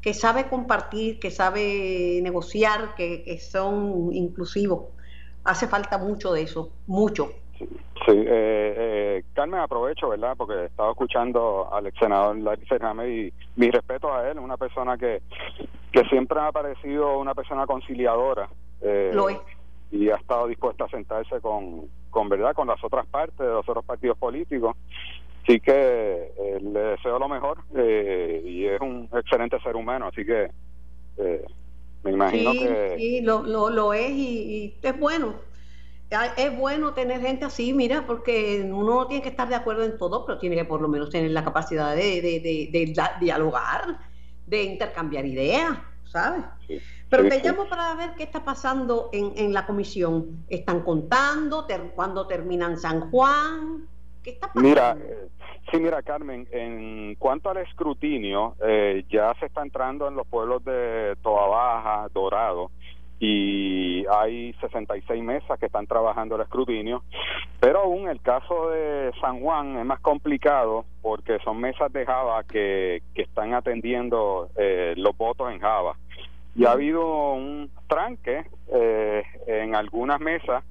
que 0.00 0.14
sabe 0.14 0.48
compartir, 0.48 1.18
que 1.18 1.32
sabe 1.32 2.20
negociar, 2.22 2.94
que, 2.94 3.38
son 3.40 4.12
inclusivos. 4.12 4.84
Hace 5.42 5.66
falta 5.66 5.98
mucho 5.98 6.32
de 6.32 6.42
eso, 6.42 6.70
mucho. 6.86 7.32
Sí, 7.58 7.68
eh, 8.12 8.74
eh, 8.76 9.24
Carmen, 9.34 9.60
aprovecho, 9.60 10.08
¿verdad? 10.08 10.34
Porque 10.36 10.54
he 10.54 10.64
estado 10.66 10.90
escuchando 10.90 11.68
al 11.72 11.86
ex 11.86 11.98
senador 11.98 12.36
Larry 12.38 12.66
Fernández 12.66 13.08
y 13.08 13.32
mi 13.56 13.70
respeto 13.70 14.12
a 14.12 14.28
él, 14.30 14.38
una 14.38 14.56
persona 14.56 14.96
que, 14.96 15.22
que 15.92 16.04
siempre 16.04 16.40
ha 16.40 16.52
parecido 16.52 17.18
una 17.18 17.34
persona 17.34 17.66
conciliadora 17.66 18.48
eh, 18.80 19.12
y 19.90 20.10
ha 20.10 20.16
estado 20.16 20.46
dispuesta 20.46 20.84
a 20.84 20.88
sentarse 20.88 21.40
con, 21.40 21.88
con 22.10 22.28
verdad 22.28 22.52
con 22.54 22.68
las 22.68 22.82
otras 22.82 23.06
partes 23.06 23.38
de 23.38 23.46
los 23.46 23.68
otros 23.68 23.84
partidos 23.84 24.18
políticos. 24.18 24.76
Así 25.42 25.60
que 25.60 25.72
eh, 26.38 26.58
le 26.60 26.80
deseo 26.80 27.18
lo 27.18 27.28
mejor 27.28 27.58
eh, 27.74 28.42
y 28.44 28.66
es 28.66 28.80
un 28.80 29.08
excelente 29.14 29.58
ser 29.60 29.76
humano 29.76 30.08
así 30.08 30.24
que 30.24 30.50
me 32.04 32.12
imagino 32.12 32.52
que 32.52 32.94
sí 32.96 33.20
lo, 33.22 33.42
lo, 33.42 33.92
es 33.92 34.10
y, 34.10 34.74
es 34.82 35.00
bueno 35.00 35.47
es 36.36 36.56
bueno 36.56 36.94
tener 36.94 37.20
gente 37.20 37.44
así, 37.44 37.72
mira, 37.72 38.06
porque 38.06 38.62
uno 38.64 39.00
no 39.00 39.06
tiene 39.06 39.22
que 39.22 39.28
estar 39.28 39.48
de 39.48 39.54
acuerdo 39.54 39.84
en 39.84 39.98
todo, 39.98 40.24
pero 40.24 40.38
tiene 40.38 40.56
que 40.56 40.64
por 40.64 40.80
lo 40.80 40.88
menos 40.88 41.10
tener 41.10 41.30
la 41.30 41.44
capacidad 41.44 41.94
de, 41.94 42.22
de, 42.22 42.40
de 42.40 42.94
dialogar 43.20 43.98
de 44.46 44.62
intercambiar 44.62 45.26
ideas, 45.26 45.78
¿sabes? 46.04 46.44
Pero 47.10 47.28
te 47.28 47.42
llamo 47.42 47.68
para 47.68 47.94
ver 47.94 48.14
qué 48.16 48.22
está 48.22 48.44
pasando 48.44 49.10
en, 49.12 49.32
en 49.36 49.52
la 49.52 49.66
comisión. 49.66 50.44
¿Están 50.48 50.82
contando? 50.82 51.66
¿Cuándo 51.94 52.26
terminan 52.26 52.78
San 52.78 53.10
Juan? 53.10 53.86
¿Qué 54.22 54.30
está 54.30 54.48
pasando? 54.48 54.68
Mira, 54.68 54.96
eh, 54.98 55.28
sí, 55.70 55.78
mira, 55.78 56.02
Carmen, 56.02 56.48
en 56.50 57.14
cuanto 57.16 57.50
al 57.50 57.58
escrutinio, 57.58 58.56
eh, 58.62 59.04
ya 59.10 59.34
se 59.38 59.46
está 59.46 59.62
entrando 59.62 60.08
en 60.08 60.16
los 60.16 60.26
pueblos 60.26 60.64
de 60.64 61.16
Toa 61.22 61.46
Baja, 61.46 62.08
Dorado, 62.12 62.70
y 63.20 64.06
hay 64.06 64.52
66 64.60 65.22
mesas 65.22 65.58
que 65.58 65.66
están 65.66 65.86
trabajando 65.86 66.36
el 66.36 66.42
escrutinio, 66.42 67.02
pero 67.58 67.80
aún 67.80 68.08
el 68.08 68.20
caso 68.20 68.70
de 68.70 69.12
San 69.20 69.40
Juan 69.40 69.76
es 69.78 69.84
más 69.84 70.00
complicado 70.00 70.84
porque 71.02 71.38
son 71.40 71.60
mesas 71.60 71.92
de 71.92 72.06
Java 72.06 72.44
que, 72.44 73.02
que 73.14 73.22
están 73.22 73.54
atendiendo 73.54 74.50
eh, 74.56 74.94
los 74.96 75.16
votos 75.16 75.50
en 75.50 75.58
Java. 75.58 75.96
Y 76.54 76.64
ha 76.64 76.72
habido 76.72 77.32
un 77.32 77.70
tranque 77.88 78.44
eh, 78.72 79.22
en 79.46 79.74
algunas 79.74 80.20
mesas 80.20 80.64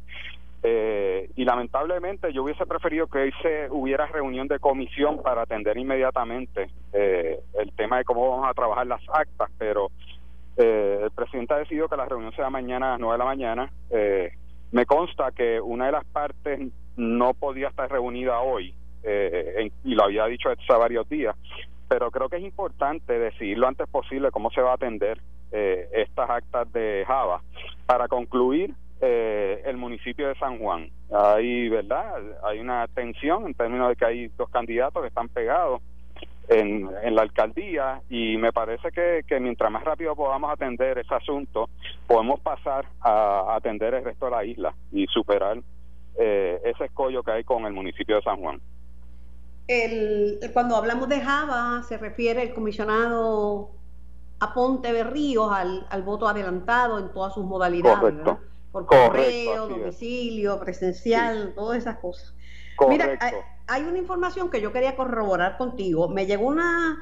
eh, 0.63 1.29
y 1.35 1.45
lamentablemente 1.45 2.33
yo 2.33 2.43
hubiese 2.43 2.65
preferido 2.65 3.07
que 3.07 3.31
se 3.41 3.67
hubiera 3.69 4.05
reunión 4.07 4.47
de 4.47 4.59
comisión 4.59 5.21
para 5.21 5.43
atender 5.43 5.77
inmediatamente 5.77 6.69
el 6.93 7.71
tema 7.75 7.99
de 7.99 8.05
cómo 8.05 8.27
vamos 8.29 8.49
a 8.49 8.53
trabajar 8.53 8.87
las 8.87 9.01
actas, 9.13 9.49
pero 9.59 9.91
eh, 10.57 11.01
el 11.03 11.11
presidente 11.11 11.53
ha 11.53 11.57
decidido 11.57 11.87
que 11.87 11.95
la 11.95 12.05
reunión 12.05 12.33
sea 12.33 12.49
mañana 12.49 12.87
a 12.87 12.91
las 12.91 12.99
9 12.99 13.13
de 13.13 13.17
la 13.19 13.25
mañana. 13.25 13.71
Eh, 13.91 14.31
me 14.71 14.85
consta 14.85 15.31
que 15.31 15.61
una 15.61 15.85
de 15.85 15.91
las 15.91 16.05
partes 16.05 16.59
no 16.95 17.33
podía 17.35 17.67
estar 17.67 17.89
reunida 17.89 18.39
hoy 18.39 18.73
eh, 19.03 19.69
y 19.83 19.93
lo 19.93 20.05
había 20.05 20.25
dicho 20.25 20.49
hace 20.49 20.73
varios 20.73 21.07
días, 21.07 21.35
pero 21.87 22.09
creo 22.09 22.27
que 22.27 22.37
es 22.37 22.43
importante 22.43 23.19
decidir 23.19 23.59
lo 23.59 23.67
antes 23.67 23.87
posible 23.87 24.31
cómo 24.31 24.49
se 24.49 24.61
va 24.61 24.71
a 24.71 24.75
atender 24.75 25.21
estas 25.49 26.29
actas 26.29 26.69
de 26.73 27.05
Java 27.07 27.41
para 27.85 28.09
concluir 28.09 28.73
el 28.99 29.77
municipio 29.77 30.27
de 30.27 30.35
San 30.35 30.59
Juan. 30.59 30.89
Hay, 31.09 31.69
¿verdad? 31.69 32.21
Hay 32.43 32.59
una 32.59 32.85
tensión 32.87 33.45
en 33.45 33.53
términos 33.53 33.87
de 33.87 33.95
que 33.95 34.05
hay 34.05 34.27
dos 34.37 34.49
candidatos 34.49 35.01
que 35.01 35.07
están 35.07 35.29
pegados 35.29 35.81
en, 36.47 36.89
en 37.03 37.15
la 37.15 37.23
alcaldía 37.23 38.01
y 38.09 38.37
me 38.37 38.53
parece 38.53 38.91
que, 38.91 39.21
que 39.27 39.39
mientras 39.39 39.71
más 39.71 39.83
rápido 39.83 40.15
podamos 40.15 40.51
atender 40.51 40.97
ese 40.97 41.13
asunto, 41.13 41.69
podemos 42.07 42.39
pasar 42.39 42.85
a, 43.01 43.55
atender 43.55 43.93
el 43.93 44.03
resto 44.03 44.25
de 44.25 44.31
la 44.31 44.45
isla 44.45 44.73
y 44.91 45.05
superar 45.07 45.59
eh, 46.17 46.61
ese 46.63 46.85
escollo 46.85 47.23
que 47.23 47.31
hay 47.31 47.43
con 47.43 47.65
el 47.65 47.73
municipio 47.73 48.15
de 48.15 48.21
San 48.21 48.37
Juan. 48.37 48.61
El, 49.67 50.39
cuando 50.53 50.77
hablamos 50.77 51.09
de 51.09 51.19
Java, 51.19 51.83
se 51.83 51.97
refiere 51.97 52.41
el 52.41 52.53
comisionado 52.53 53.71
Aponte 54.39 54.93
Berríos 54.93 55.51
al, 55.51 55.85
al 55.89 56.03
voto 56.03 56.27
adelantado 56.27 56.99
en 56.99 57.11
todas 57.11 57.33
sus 57.33 57.43
modalidades, 57.43 58.15
por 58.71 58.85
correo, 58.85 59.67
domicilio, 59.67 60.59
presencial, 60.59 61.53
todas 61.55 61.79
esas 61.79 61.97
cosas. 61.97 62.33
Mira, 62.88 63.17
hay, 63.67 63.84
una 63.84 63.98
información 63.98 64.50
que 64.50 64.62
yo 64.62 64.72
quería 64.72 64.96
corroborar 64.96 65.57
contigo. 65.57 66.10
Me 66.10 66.25
llegó 66.25 66.48
una 66.48 66.98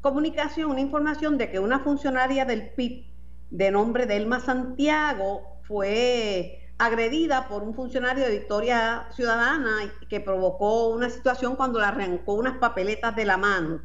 comunicación, 0.00 0.70
una 0.70 0.80
información 0.80 1.38
de 1.38 1.50
que 1.50 1.58
una 1.58 1.80
funcionaria 1.80 2.44
del 2.44 2.70
PIB 2.70 3.04
de 3.50 3.70
nombre 3.70 4.06
Delma 4.06 4.40
Santiago 4.40 5.42
fue 5.62 6.60
agredida 6.78 7.48
por 7.48 7.62
un 7.62 7.74
funcionario 7.74 8.24
de 8.24 8.30
Victoria 8.32 9.06
Ciudadana 9.10 9.92
que 10.08 10.20
provocó 10.20 10.88
una 10.88 11.08
situación 11.08 11.56
cuando 11.56 11.80
le 11.80 11.86
arrancó 11.86 12.34
unas 12.34 12.58
papeletas 12.58 13.16
de 13.16 13.24
la 13.24 13.36
mano. 13.36 13.80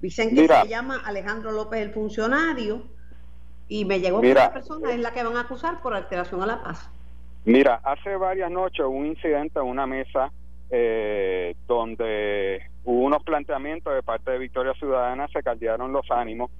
Dicen 0.00 0.34
que 0.34 0.46
se 0.46 0.68
llama 0.68 1.02
Alejandro 1.04 1.52
López 1.52 1.80
el 1.80 1.92
funcionario 1.92 2.82
y 3.68 3.84
me 3.84 4.00
llegó 4.00 4.20
que 4.20 4.30
esa 4.30 4.52
persona 4.52 4.92
es 4.92 5.00
la 5.00 5.12
que 5.12 5.22
van 5.22 5.36
a 5.36 5.40
acusar 5.40 5.80
por 5.82 5.94
alteración 5.94 6.42
a 6.42 6.46
la 6.46 6.62
paz. 6.62 6.88
Mira, 7.44 7.80
hace 7.84 8.16
varias 8.16 8.50
noches 8.50 8.80
hubo 8.80 8.96
un 8.96 9.06
incidente 9.06 9.58
en 9.58 9.66
una 9.66 9.86
mesa 9.86 10.30
eh, 10.70 11.54
donde 11.66 12.62
hubo 12.84 13.04
unos 13.04 13.22
planteamientos 13.22 13.94
de 13.94 14.02
parte 14.02 14.30
de 14.30 14.38
Victoria 14.38 14.74
Ciudadana, 14.74 15.28
se 15.28 15.42
caldearon 15.42 15.92
los 15.92 16.10
ánimos, 16.10 16.50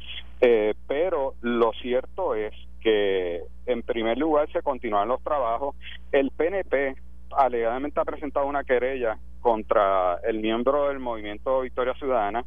eh, 0.41 0.75
pero 0.87 1.35
lo 1.43 1.73
cierto 1.73 2.35
es 2.35 2.53
que 2.81 3.43
en 3.67 3.83
primer 3.83 4.19
lugar 4.19 4.51
se 4.53 4.63
continúan 4.63 5.09
los 5.09 5.23
trabajos. 5.23 5.77
El 6.13 6.31
PNP 6.31 6.97
alegadamente 7.37 8.01
ha 8.01 8.05
presentado 8.05 8.47
una 8.47 8.65
querella 8.65 9.19
contra 9.41 10.19
el 10.25 10.41
miembro 10.41 10.89
del 10.89 10.99
movimiento 10.99 11.61
Victoria 11.61 11.95
Ciudadana 11.95 12.45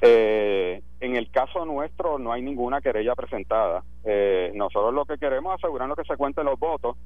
eh, 0.00 0.82
en 1.00 1.16
el 1.16 1.30
caso 1.30 1.64
nuestro 1.64 2.18
no 2.18 2.32
hay 2.32 2.42
ninguna 2.42 2.80
querella 2.80 3.14
presentada. 3.14 3.82
Eh, 4.04 4.52
nosotros 4.54 4.92
lo 4.94 5.04
que 5.04 5.18
queremos 5.18 5.54
es 5.54 5.64
asegurarnos 5.64 5.96
que 5.96 6.04
se 6.04 6.16
cuenten 6.16 6.44
los 6.44 6.58
votos. 6.58 6.96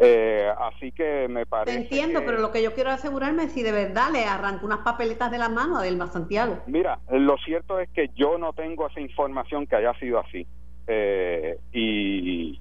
Eh, 0.00 0.48
así 0.58 0.92
que 0.92 1.26
me 1.28 1.46
parece. 1.46 1.78
entiendo, 1.78 2.20
pero 2.24 2.38
lo 2.38 2.52
que 2.52 2.62
yo 2.62 2.74
quiero 2.74 2.90
asegurarme 2.90 3.44
es 3.44 3.52
si 3.52 3.62
de 3.62 3.72
verdad 3.72 4.10
le 4.12 4.24
arrancó 4.24 4.66
unas 4.66 4.80
papeletas 4.80 5.30
de 5.30 5.38
la 5.38 5.48
mano 5.48 5.78
a 5.78 5.82
Delma 5.82 6.06
Santiago. 6.06 6.58
Mira, 6.66 6.98
lo 7.10 7.36
cierto 7.38 7.80
es 7.80 7.88
que 7.90 8.10
yo 8.14 8.38
no 8.38 8.52
tengo 8.52 8.86
esa 8.86 9.00
información 9.00 9.66
que 9.66 9.76
haya 9.76 9.94
sido 9.98 10.20
así. 10.20 10.46
Eh, 10.86 11.58
y, 11.72 12.60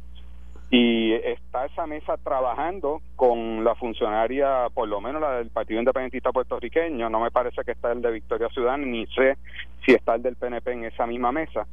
y 0.69 1.13
está 1.13 1.65
esa 1.65 1.87
mesa 1.87 2.17
trabajando 2.17 3.01
con 3.15 3.63
la 3.63 3.75
funcionaria, 3.75 4.67
por 4.73 4.87
lo 4.87 4.99
menos 4.99 5.21
la 5.21 5.37
del 5.37 5.49
Partido 5.49 5.79
Independentista 5.79 6.31
Puertorriqueño, 6.31 7.09
no 7.09 7.21
me 7.21 7.31
parece 7.31 7.63
que 7.63 7.71
está 7.71 7.91
el 7.91 8.01
de 8.01 8.11
Victoria 8.11 8.49
Ciudadana, 8.49 8.85
ni 8.85 9.05
sé 9.07 9.37
si 9.85 9.93
está 9.93 10.15
el 10.15 10.23
del 10.23 10.35
PNP 10.35 10.71
en 10.71 10.83
esa 10.85 11.07
misma 11.07 11.31
mesa, 11.31 11.65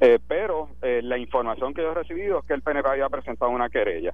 eh, 0.00 0.18
pero 0.26 0.70
eh, 0.82 1.00
la 1.02 1.16
información 1.16 1.72
que 1.72 1.82
yo 1.82 1.92
he 1.92 1.94
recibido 1.94 2.40
es 2.40 2.44
que 2.46 2.54
el 2.54 2.62
PNP 2.62 2.88
había 2.88 3.08
presentado 3.08 3.52
una 3.52 3.68
querella. 3.68 4.12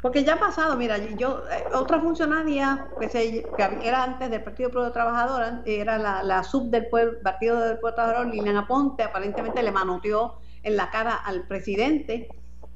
Porque 0.00 0.22
ya 0.22 0.34
ha 0.34 0.38
pasado, 0.38 0.76
mira, 0.76 0.96
yo, 1.16 1.42
eh, 1.50 1.64
otra 1.74 2.00
funcionaria 2.00 2.86
que, 3.00 3.08
se, 3.08 3.42
que 3.56 3.88
era 3.88 4.04
antes 4.04 4.30
del 4.30 4.44
Partido 4.44 4.70
Pueblo 4.70 4.92
Trabajador, 4.92 5.62
era 5.66 5.98
la, 5.98 6.42
sub 6.44 6.70
del 6.70 6.86
Partido 7.24 7.60
del 7.60 7.80
Pueblo 7.80 7.96
Trabajador, 7.96 8.28
Liliana 8.28 8.68
Ponte, 8.68 9.02
aparentemente 9.02 9.60
le 9.64 9.72
manoteó 9.72 10.38
en 10.62 10.76
la 10.76 10.90
cara 10.90 11.16
al 11.16 11.48
presidente 11.48 12.28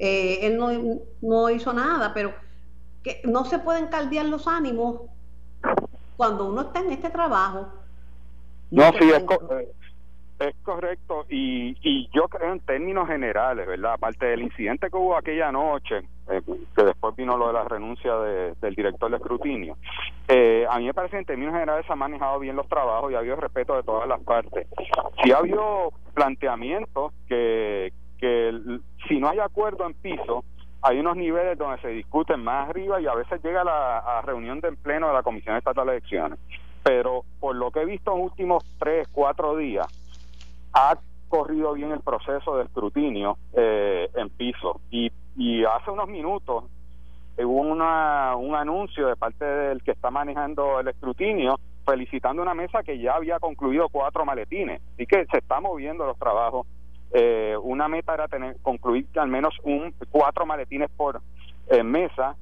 eh, 0.04 0.48
él 0.48 0.58
no, 1.20 1.48
hizo 1.50 1.72
nada, 1.72 2.12
pero 2.12 2.34
que 3.04 3.20
no 3.22 3.44
se 3.44 3.60
pueden 3.60 3.86
caldear 3.86 4.26
los 4.26 4.48
ánimos 4.48 5.02
cuando 6.16 6.48
uno 6.48 6.62
está 6.62 6.80
en 6.80 6.90
este 6.90 7.08
trabajo. 7.08 7.68
No, 8.72 8.90
sí, 8.98 9.08
es, 9.10 9.22
eh, 9.22 9.72
es, 10.40 10.54
correcto. 10.64 11.24
Y, 11.28 11.76
y 11.82 12.10
yo 12.12 12.26
creo 12.26 12.52
en 12.52 12.58
términos 12.58 13.06
generales, 13.06 13.64
¿verdad? 13.64 13.92
Aparte 13.92 14.26
del 14.26 14.42
incidente 14.42 14.90
que 14.90 14.96
hubo 14.96 15.16
aquella 15.16 15.52
noche, 15.52 15.98
eh, 16.28 16.42
que 16.74 16.82
después 16.82 17.14
vino 17.14 17.36
lo 17.36 17.46
de 17.46 17.52
la 17.52 17.62
renuncia 17.62 18.12
del 18.60 18.74
director 18.74 19.08
de 19.08 19.18
escrutinio, 19.18 19.76
a 20.68 20.78
mí 20.80 20.86
me 20.86 20.94
parece 20.94 21.12
que 21.12 21.20
en 21.20 21.26
términos 21.26 21.54
generales 21.54 21.86
se 21.86 21.92
han 21.92 22.00
manejado 22.00 22.40
bien 22.40 22.56
los 22.56 22.66
trabajos 22.66 23.12
y 23.12 23.14
ha 23.14 23.18
habido 23.18 23.36
respeto 23.36 23.76
de 23.76 23.84
todas 23.84 24.08
las 24.08 24.20
partes. 24.22 24.66
Sí 25.22 25.30
ha 25.30 25.36
habido 25.36 25.92
planteamientos 26.12 27.12
que, 27.28 27.92
que 28.18 28.80
si 29.08 29.18
no 29.18 29.28
hay 29.28 29.38
acuerdo 29.38 29.86
en 29.86 29.94
piso, 29.94 30.44
hay 30.82 30.98
unos 30.98 31.16
niveles 31.16 31.56
donde 31.56 31.80
se 31.80 31.88
discuten 31.88 32.42
más 32.42 32.68
arriba 32.68 33.00
y 33.00 33.06
a 33.06 33.14
veces 33.14 33.42
llega 33.42 33.62
la 33.62 34.20
reunión 34.22 34.60
de 34.60 34.72
pleno 34.72 35.08
de 35.08 35.14
la 35.14 35.22
Comisión 35.22 35.56
Estatal 35.56 35.86
de 35.86 35.92
Elecciones. 35.92 36.38
Pero 36.82 37.24
por 37.38 37.54
lo 37.54 37.70
que 37.70 37.82
he 37.82 37.84
visto 37.84 38.12
en 38.12 38.18
los 38.18 38.30
últimos 38.30 38.64
tres, 38.78 39.06
cuatro 39.12 39.56
días, 39.56 39.86
ha 40.72 40.98
corrido 41.28 41.72
bien 41.74 41.92
el 41.92 42.00
proceso 42.00 42.56
de 42.56 42.64
escrutinio 42.64 43.38
eh, 43.52 44.10
en 44.14 44.28
piso. 44.30 44.80
Y, 44.90 45.12
y 45.36 45.64
hace 45.64 45.90
unos 45.90 46.08
minutos 46.08 46.64
hubo 47.38 47.60
una, 47.60 48.36
un 48.36 48.54
anuncio 48.54 49.06
de 49.06 49.16
parte 49.16 49.44
del 49.44 49.82
que 49.82 49.92
está 49.92 50.10
manejando 50.10 50.80
el 50.80 50.88
escrutinio 50.88 51.58
felicitando 51.84 52.42
una 52.42 52.54
mesa 52.54 52.82
que 52.82 52.98
ya 52.98 53.14
había 53.14 53.38
concluido 53.40 53.88
cuatro 53.88 54.24
maletines. 54.24 54.80
Así 54.94 55.06
que 55.06 55.26
se 55.26 55.38
están 55.38 55.62
moviendo 55.62 56.06
los 56.06 56.18
trabajos 56.18 56.66
eh, 57.12 57.56
una 57.62 57.88
meta 57.88 58.14
era 58.14 58.28
tener 58.28 58.56
concluir 58.62 59.06
al 59.16 59.28
menos 59.28 59.54
un 59.62 59.94
cuatro 60.10 60.46
maletines 60.46 60.90
por 60.90 61.20
eh, 61.68 61.82
mesa 61.82 62.36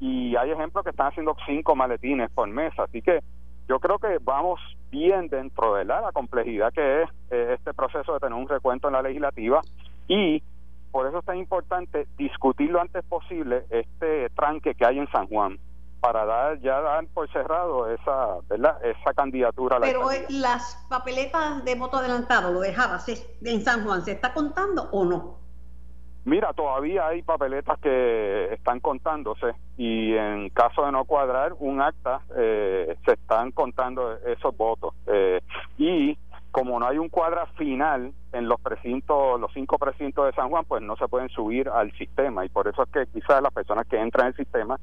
y 0.00 0.34
hay 0.36 0.50
ejemplos 0.50 0.84
que 0.84 0.90
están 0.90 1.08
haciendo 1.08 1.36
cinco 1.46 1.76
maletines 1.76 2.30
por 2.30 2.48
mesa 2.48 2.84
así 2.84 3.02
que 3.02 3.20
yo 3.68 3.80
creo 3.80 3.98
que 3.98 4.18
vamos 4.22 4.60
bien 4.90 5.28
dentro 5.28 5.74
de 5.74 5.84
la, 5.84 6.10
complejidad 6.12 6.72
que 6.72 7.02
es 7.02 7.10
este 7.30 7.72
proceso 7.72 8.14
de 8.14 8.20
tener 8.20 8.34
un 8.34 8.48
recuento 8.48 8.88
en 8.88 8.94
la 8.94 9.02
legislativa 9.02 9.60
y 10.08 10.42
por 10.90 11.06
eso 11.06 11.18
es 11.18 11.24
tan 11.24 11.38
importante 11.38 12.06
discutir 12.16 12.70
lo 12.70 12.80
antes 12.80 13.04
posible 13.04 13.64
este 13.70 14.30
tranque 14.30 14.74
que 14.74 14.86
hay 14.86 14.98
en 14.98 15.10
San 15.10 15.26
Juan 15.26 15.58
para 16.04 16.26
dar 16.26 16.60
ya 16.60 16.82
dar 16.82 17.06
por 17.14 17.32
cerrado 17.32 17.88
esa 17.88 18.36
verdad 18.46 18.78
esa 18.84 19.14
candidatura 19.14 19.78
pero 19.80 20.02
las 20.28 20.86
papeletas 20.90 21.64
de 21.64 21.74
voto 21.76 21.96
adelantado 21.96 22.52
lo 22.52 22.60
dejaba 22.60 23.00
en 23.42 23.64
San 23.64 23.84
Juan 23.84 24.04
se 24.04 24.12
está 24.12 24.34
contando 24.34 24.90
o 24.92 25.06
no 25.06 25.38
mira 26.24 26.52
todavía 26.52 27.06
hay 27.06 27.22
papeletas 27.22 27.78
que 27.78 28.52
están 28.52 28.80
contándose 28.80 29.54
y 29.78 30.14
en 30.14 30.50
caso 30.50 30.84
de 30.84 30.92
no 30.92 31.06
cuadrar 31.06 31.54
un 31.58 31.80
acta 31.80 32.20
eh, 32.36 32.96
se 33.04 33.12
están 33.12 33.50
contando 33.52 34.16
esos 34.26 34.56
votos. 34.56 34.94
Eh, 35.06 35.40
y 35.78 36.16
como 36.50 36.78
no 36.78 36.86
hay 36.86 36.98
un 36.98 37.08
cuadra 37.08 37.46
final 37.58 38.12
en 38.32 38.48
los 38.48 38.60
precintos, 38.60 39.40
los 39.40 39.52
cinco 39.52 39.76
precintos 39.76 40.26
de 40.26 40.32
San 40.34 40.48
Juan, 40.50 40.64
pues 40.64 40.82
no 40.82 40.96
se 40.96 41.08
pueden 41.08 41.28
subir 41.30 41.68
al 41.68 41.90
sistema 41.98 42.44
y 42.44 42.48
por 42.48 42.68
eso 42.68 42.84
es 42.84 42.88
que 42.90 43.06
quizás 43.12 43.42
las 43.42 43.52
personas 43.52 43.86
que 43.88 44.00
entran 44.00 44.26
en 44.26 44.32
el 44.32 44.36
sistema 44.36 44.78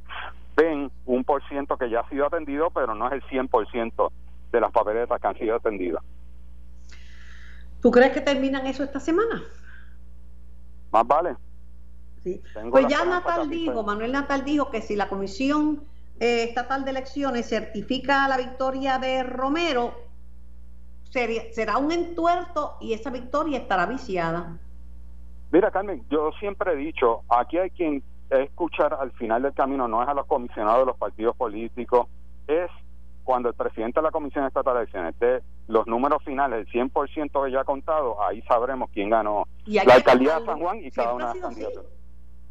ven 0.55 0.91
un 1.05 1.23
por 1.23 1.47
ciento 1.47 1.77
que 1.77 1.89
ya 1.89 2.01
ha 2.01 2.09
sido 2.09 2.25
atendido, 2.25 2.69
pero 2.71 2.95
no 2.95 3.07
es 3.07 3.13
el 3.13 3.23
100% 3.23 4.11
de 4.51 4.61
las 4.61 4.71
papeletas 4.71 5.19
que 5.19 5.27
han 5.27 5.37
sido 5.37 5.55
atendidas. 5.55 6.03
¿Tú 7.81 7.89
crees 7.89 8.11
que 8.11 8.21
terminan 8.21 8.67
eso 8.67 8.83
esta 8.83 8.99
semana? 8.99 9.41
Más 10.91 11.07
vale. 11.07 11.35
Sí. 12.23 12.41
Pues 12.69 12.87
ya 12.87 13.03
Natal 13.05 13.49
dijo, 13.49 13.83
Manuel 13.83 14.11
Natal 14.11 14.45
dijo 14.45 14.69
que 14.69 14.81
si 14.81 14.95
la 14.95 15.09
Comisión 15.09 15.83
eh, 16.19 16.43
Estatal 16.43 16.85
de 16.85 16.91
Elecciones 16.91 17.49
certifica 17.49 18.27
la 18.27 18.37
victoria 18.37 18.99
de 18.99 19.23
Romero, 19.23 19.95
será 21.09 21.77
un 21.77 21.91
entuerto 21.91 22.77
y 22.79 22.93
esa 22.93 23.09
victoria 23.09 23.57
estará 23.57 23.87
viciada. 23.87 24.57
Mira, 25.51 25.71
Carmen, 25.71 26.05
yo 26.09 26.31
siempre 26.39 26.73
he 26.73 26.75
dicho, 26.75 27.23
aquí 27.27 27.57
hay 27.57 27.71
quien 27.71 28.03
escuchar 28.39 28.93
al 28.93 29.11
final 29.11 29.41
del 29.41 29.53
camino, 29.53 29.87
no 29.87 30.01
es 30.01 30.07
a 30.07 30.13
los 30.13 30.25
comisionados 30.25 30.81
de 30.81 30.85
los 30.87 30.97
partidos 30.97 31.35
políticos, 31.35 32.07
es 32.47 32.69
cuando 33.23 33.49
el 33.49 33.55
presidente 33.55 33.99
de 33.99 34.03
la 34.03 34.11
Comisión 34.11 34.45
Estatal 34.45 34.73
de 34.73 34.79
Elecciones 34.81 35.15
dé 35.19 35.43
los 35.67 35.85
números 35.87 36.23
finales, 36.23 36.67
el 36.67 36.91
100% 36.91 37.45
que 37.45 37.51
ya 37.51 37.61
ha 37.61 37.63
contado, 37.63 38.21
ahí 38.23 38.41
sabremos 38.43 38.89
quién 38.93 39.09
ganó 39.09 39.45
la 39.65 39.93
alcaldía 39.93 40.39
de 40.39 40.45
San 40.45 40.59
Juan 40.59 40.77
y 40.83 40.91
cada 40.91 41.13
una 41.13 41.33
de 41.33 41.39
las 41.39 41.49
candidaturas. 41.49 41.91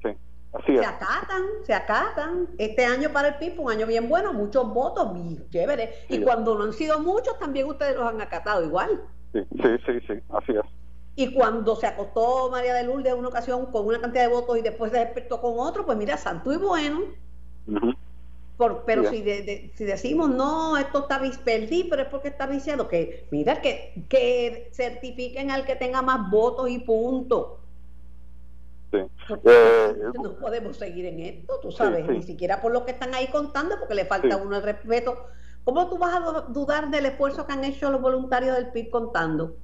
Sí, 0.02 0.08
así 0.52 0.76
se 0.76 0.86
acatan, 0.86 1.42
se 1.64 1.74
acatan. 1.74 2.48
Este 2.58 2.84
año 2.84 3.10
para 3.12 3.28
el 3.28 3.34
PIB 3.36 3.56
fue 3.56 3.64
un 3.64 3.72
año 3.72 3.86
bien 3.86 4.08
bueno, 4.08 4.32
muchos 4.32 4.72
votos, 4.72 5.12
bien 5.12 5.48
chévere. 5.50 5.90
y 6.08 6.20
cuando 6.20 6.56
no 6.56 6.64
han 6.64 6.72
sido 6.72 7.00
muchos, 7.00 7.38
también 7.38 7.66
ustedes 7.66 7.96
los 7.96 8.08
han 8.08 8.20
acatado 8.20 8.64
igual. 8.64 9.02
Sí, 9.32 9.40
sí, 9.62 9.78
sí, 9.86 10.00
sí, 10.06 10.14
así 10.30 10.52
es. 10.52 10.79
Y 11.20 11.34
cuando 11.34 11.76
se 11.76 11.86
acostó 11.86 12.48
María 12.50 12.72
de 12.72 12.84
Lourdes 12.84 13.12
en 13.12 13.18
una 13.18 13.28
ocasión 13.28 13.66
con 13.66 13.86
una 13.86 14.00
cantidad 14.00 14.22
de 14.24 14.32
votos 14.32 14.56
y 14.56 14.62
después 14.62 14.90
se 14.90 14.98
despertó 15.00 15.38
con 15.40 15.58
otro, 15.58 15.84
pues 15.84 15.98
mira, 15.98 16.16
santo 16.16 16.50
y 16.50 16.56
bueno 16.56 17.00
pero 18.86 19.10
si, 19.10 19.22
si 19.74 19.84
decimos, 19.84 20.30
no, 20.30 20.76
esto 20.76 21.00
está 21.00 21.20
perdí, 21.44 21.84
pero 21.84 22.02
es 22.02 22.08
porque 22.08 22.28
está 22.28 22.46
viciado, 22.46 22.88
que 22.88 23.26
mira, 23.30 23.60
que, 23.60 24.04
que 24.08 24.70
certifiquen 24.72 25.50
al 25.50 25.64
que 25.64 25.76
tenga 25.76 26.02
más 26.02 26.30
votos 26.30 26.68
y 26.68 26.78
punto. 26.78 27.60
Eh, 28.92 29.94
no 30.22 30.34
podemos 30.38 30.76
seguir 30.76 31.06
en 31.06 31.20
esto, 31.20 31.60
tú 31.60 31.70
sabes, 31.70 32.06
ni 32.08 32.22
siquiera 32.22 32.60
por 32.60 32.72
lo 32.72 32.84
que 32.84 32.92
están 32.92 33.14
ahí 33.14 33.28
contando, 33.28 33.78
porque 33.78 33.94
le 33.94 34.04
falta 34.04 34.36
uno 34.36 34.56
el 34.56 34.62
respeto. 34.62 35.26
¿Cómo 35.64 35.88
tú 35.88 35.98
vas 35.98 36.14
a 36.14 36.40
dudar 36.48 36.90
del 36.90 37.06
esfuerzo 37.06 37.46
que 37.46 37.52
han 37.52 37.64
hecho 37.64 37.90
los 37.90 38.00
voluntarios 38.00 38.56
del 38.56 38.72
PIB 38.72 38.90
contando? 38.90 39.56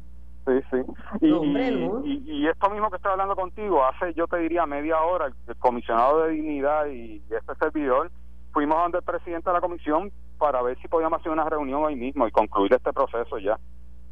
Sí, 0.47 0.53
sí. 0.71 0.79
Y, 1.23 2.23
y, 2.25 2.47
esto 2.47 2.71
mismo 2.71 2.89
que 2.89 2.97
estoy 2.97 3.11
hablando 3.11 3.35
contigo, 3.35 3.85
hace 3.85 4.15
yo 4.15 4.29
te 4.29 4.37
diría 4.39 4.65
media 4.65 5.01
hora, 5.03 5.27
el 5.27 5.57
comisionado 5.57 6.23
de 6.23 6.33
dignidad 6.33 6.87
y 6.87 7.21
este 7.29 7.55
servidor 7.59 8.13
fuimos 8.53 8.79
donde 8.79 8.99
el 8.99 9.05
presidente 9.05 9.51
de 9.51 9.55
la 9.55 9.61
comisión 9.61 10.13
para 10.39 10.63
ver 10.63 10.79
si 10.81 10.87
podíamos 10.87 11.21
hacer 11.21 11.33
una 11.33 11.49
reunión 11.49 11.83
hoy 11.85 11.97
mismo 11.97 12.29
y 12.29 12.31
concluir 12.31 12.73
este 12.73 12.93
proceso 12.93 13.39
ya. 13.39 13.59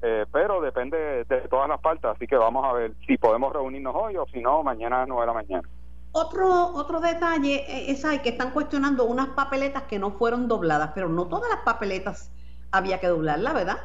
Eh, 0.03 0.27
pero 0.33 0.61
depende 0.61 1.25
de, 1.25 1.41
todas 1.49 1.69
las 1.69 1.81
partes, 1.81 2.05
así 2.05 2.27
que 2.27 2.37
vamos 2.37 2.65
a 2.65 2.73
ver 2.73 2.93
si 3.07 3.17
podemos 3.17 3.53
reunirnos 3.53 3.95
hoy 3.97 4.17
o 4.17 4.27
si 4.27 4.41
no, 4.41 4.63
mañana 4.63 5.03
a 5.03 5.07
9 5.07 5.23
de 5.23 5.27
la 5.27 5.33
mañana. 5.33 5.69
Otro, 6.13 6.75
otro 6.75 7.01
detalle 7.01 7.65
eh, 7.67 7.91
es 7.91 8.05
hay 8.05 8.19
que 8.19 8.29
están 8.29 8.51
cuestionando 8.51 9.05
unas 9.05 9.29
papeletas 9.29 9.85
que 9.85 9.99
no 9.99 10.11
fueron 10.11 10.47
dobladas, 10.47 10.91
pero 10.95 11.09
no 11.09 11.27
todas 11.27 11.49
las 11.49 11.61
papeletas 11.61 12.31
había 12.71 13.01
que 13.01 13.07
doblarlas, 13.07 13.55
¿verdad? 13.55 13.79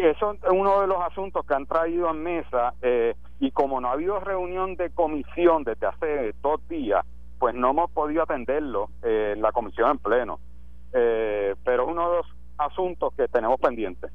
Sí, 0.00 0.06
eso 0.06 0.32
es 0.32 0.50
uno 0.50 0.80
de 0.80 0.86
los 0.86 0.98
asuntos 1.02 1.44
que 1.44 1.54
han 1.54 1.66
traído 1.66 2.08
a 2.08 2.14
mesa 2.14 2.72
eh, 2.80 3.14
y 3.38 3.50
como 3.50 3.80
no 3.80 3.88
ha 3.88 3.92
habido 3.92 4.18
reunión 4.18 4.76
de 4.76 4.90
comisión 4.90 5.62
desde 5.64 5.86
hace 5.86 6.34
dos 6.40 6.66
días, 6.68 7.04
pues 7.38 7.54
no 7.54 7.70
hemos 7.70 7.90
podido 7.90 8.22
atenderlo 8.22 8.88
eh, 9.02 9.34
en 9.34 9.42
la 9.42 9.52
comisión 9.52 9.90
en 9.90 9.98
pleno. 9.98 10.40
Eh, 10.94 11.54
pero 11.64 11.82
es 11.82 11.88
uno 11.90 12.10
de 12.10 12.16
los 12.16 12.26
asuntos 12.56 13.12
que 13.14 13.28
tenemos 13.28 13.60
pendientes. 13.60 14.10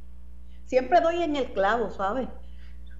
Siempre 0.63 1.02
doy 1.02 1.21
en 1.21 1.36
el 1.36 1.52
clavo, 1.54 1.91
¿sabes? 1.91 2.30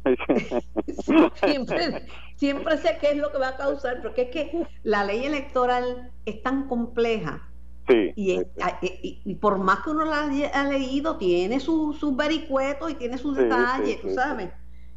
siempre, 1.34 2.06
siempre 2.36 2.78
sé 2.78 3.00
qué 3.02 3.12
es 3.12 3.17
lo 3.17 3.32
que 3.32 3.39
va 3.39 3.50
a 3.50 3.58
causar, 3.58 4.04
porque 4.04 4.24
es 4.24 4.30
que 4.30 4.67
la 4.84 5.04
ley 5.04 5.26
electoral 5.26 6.12
es 6.28 6.43
tan 6.43 6.67
compleja. 6.67 7.50
Sí, 7.88 8.13
y, 8.15 9.36
por 9.36 9.60
más 9.60 9.82
que 9.82 9.91
uno 9.91 10.06
la 10.06 10.24
haya 10.24 10.63
leído, 10.63 11.17
tiene 11.17 11.60
sus 11.60 12.00
su 12.00 12.15
vericuetos 12.15 12.89
y 12.91 12.95
tiene 12.95 13.17
sus 13.17 13.38
detalles, 13.38 14.02
tú 14.02 14.10
sabes. 14.10 14.52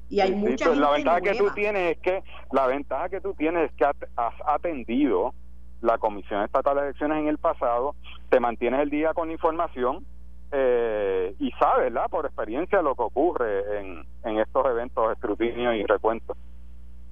Y 0.09 0.21
hay 0.21 0.35
mucha 0.35 0.75
La 0.75 0.93
ventaja 0.93 1.21
que 1.21 1.35
tú 1.35 1.51
tienes 1.55 1.97
es 1.97 2.03
que 2.03 2.23
la 2.53 2.67
ventaja 2.67 3.11
que 3.11 3.21
tú 3.21 3.35
tienes 3.35 3.71
es 3.71 3.77
que 3.77 3.85
has 3.85 4.35
atendido 4.47 5.35
la 5.83 5.99
Comisión 5.99 6.43
Estatal 6.45 6.77
de 6.77 6.83
Elecciones 6.85 7.19
en 7.19 7.29
el 7.29 7.39
pasado, 7.39 7.95
te 8.31 8.41
mantienes 8.41 8.81
el 8.81 8.91
día 8.91 9.13
con 9.13 9.31
información 9.31 10.05
eh, 10.51 11.35
y 11.39 11.51
sabes, 11.53 11.93
¿verdad? 11.93 12.09
Por 12.11 12.25
experiencia 12.25 12.81
lo 12.81 12.95
que 12.95 13.03
ocurre 13.03 13.81
en, 13.81 14.05
en 14.25 14.39
estos 14.39 14.65
eventos 14.67 15.09
de 15.09 15.13
escrutinio 15.13 15.75
y 15.75 15.85
recuento. 15.85 16.35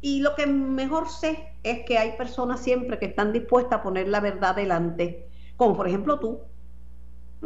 Y 0.01 0.21
lo 0.21 0.35
que 0.35 0.47
mejor 0.47 1.09
sé 1.09 1.49
es 1.63 1.85
que 1.85 1.99
hay 1.99 2.17
personas 2.17 2.61
siempre 2.61 2.99
que 2.99 3.07
están 3.07 3.33
dispuestas 3.33 3.81
a 3.81 3.83
poner 3.83 4.09
la 4.09 4.21
verdad 4.21 4.57
delante, 4.57 5.27
como 5.57 5.77
por 5.77 5.89
ejemplo 5.89 6.19
tú, 6.19 6.41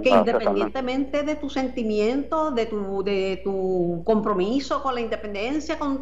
que 0.03 0.11
independientemente 0.11 1.23
de 1.23 1.35
tu 1.37 1.51
sentimiento, 1.51 2.51
de 2.53 2.66
tu, 2.66 3.03
de 3.03 3.40
tu 3.44 4.03
compromiso 4.05 4.83
con 4.83 4.94
la 4.94 5.01
independencia, 5.01 5.79
con 5.79 6.01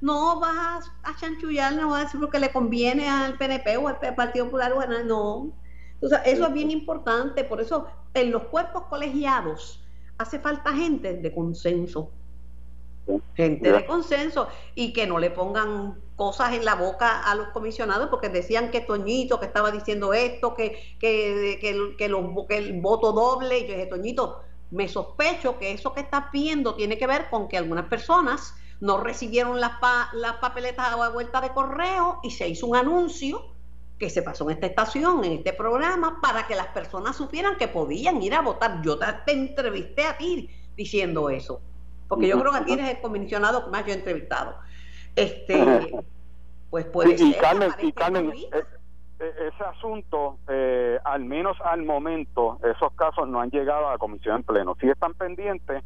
no 0.00 0.40
vas 0.40 0.90
a 1.02 1.16
chanchullar, 1.16 1.74
no 1.74 1.90
vas 1.90 2.00
a 2.00 2.04
decir 2.04 2.20
lo 2.20 2.30
que 2.30 2.38
le 2.38 2.52
conviene 2.52 3.08
al 3.08 3.36
PNP 3.36 3.76
o 3.78 3.88
al 3.88 3.98
Partido 4.14 4.46
Popular, 4.46 4.74
bueno, 4.74 5.02
no. 5.04 5.52
eso 6.00 6.46
es 6.46 6.52
bien 6.52 6.70
importante, 6.70 7.44
por 7.44 7.60
eso 7.60 7.86
en 8.14 8.30
los 8.30 8.44
cuerpos 8.44 8.84
colegiados 8.84 9.82
hace 10.18 10.38
falta 10.38 10.72
gente 10.72 11.14
de 11.14 11.34
consenso 11.34 12.10
gente 13.34 13.70
de 13.70 13.86
consenso 13.86 14.48
y 14.74 14.92
que 14.92 15.06
no 15.06 15.18
le 15.18 15.30
pongan 15.30 16.00
cosas 16.16 16.54
en 16.54 16.64
la 16.64 16.74
boca 16.74 17.22
a 17.22 17.34
los 17.34 17.48
comisionados 17.48 18.08
porque 18.08 18.28
decían 18.28 18.70
que 18.70 18.80
Toñito 18.80 19.38
que 19.38 19.46
estaba 19.46 19.70
diciendo 19.70 20.14
esto, 20.14 20.54
que, 20.54 20.96
que, 20.98 21.58
que, 21.60 21.96
que, 21.96 22.56
el 22.56 22.80
voto 22.80 23.12
doble. 23.12 23.58
Y 23.58 23.66
yo 23.66 23.74
dije, 23.74 23.86
Toñito, 23.86 24.40
me 24.70 24.88
sospecho 24.88 25.58
que 25.58 25.72
eso 25.72 25.92
que 25.92 26.00
estás 26.00 26.32
viendo 26.32 26.74
tiene 26.74 26.98
que 26.98 27.06
ver 27.06 27.28
con 27.30 27.48
que 27.48 27.58
algunas 27.58 27.86
personas 27.86 28.54
no 28.80 28.98
recibieron 28.98 29.60
las, 29.60 29.72
las 30.14 30.34
papeletas 30.36 30.92
a 30.92 31.08
vuelta 31.10 31.40
de 31.40 31.50
correo 31.50 32.20
y 32.22 32.30
se 32.30 32.48
hizo 32.48 32.66
un 32.66 32.76
anuncio 32.76 33.52
que 33.98 34.10
se 34.10 34.22
pasó 34.22 34.44
en 34.44 34.56
esta 34.56 34.66
estación, 34.66 35.24
en 35.24 35.32
este 35.32 35.54
programa, 35.54 36.20
para 36.20 36.46
que 36.46 36.54
las 36.54 36.66
personas 36.68 37.16
supieran 37.16 37.56
que 37.56 37.68
podían 37.68 38.20
ir 38.22 38.34
a 38.34 38.42
votar. 38.42 38.82
Yo 38.82 38.98
te 38.98 39.32
entrevisté 39.32 40.04
a 40.04 40.18
ti 40.18 40.50
diciendo 40.76 41.30
eso 41.30 41.62
porque 42.08 42.28
yo 42.28 42.38
creo 42.38 42.52
que 42.52 42.58
a 42.58 42.64
ti 42.64 42.72
eres 42.74 42.90
el 42.90 43.00
comisionado 43.00 43.64
que 43.64 43.70
más 43.70 43.84
yo 43.84 43.92
he 43.92 43.96
entrevistado. 43.96 44.56
Este, 45.14 45.92
pues 46.70 46.84
puede 46.86 47.16
ser. 47.18 47.26
Y 47.26 47.34
Carmen, 47.34 47.70
y 47.80 47.92
Carmen 47.92 48.32
eh, 48.32 48.64
eh, 49.18 49.50
ese 49.52 49.64
asunto, 49.64 50.38
eh, 50.48 50.98
al 51.04 51.24
menos 51.24 51.56
al 51.64 51.82
momento, 51.82 52.58
esos 52.62 52.92
casos 52.94 53.28
no 53.28 53.40
han 53.40 53.50
llegado 53.50 53.88
a 53.88 53.92
la 53.92 53.98
comisión 53.98 54.36
en 54.36 54.42
pleno. 54.42 54.76
Sí 54.80 54.88
están 54.88 55.14
pendientes 55.14 55.82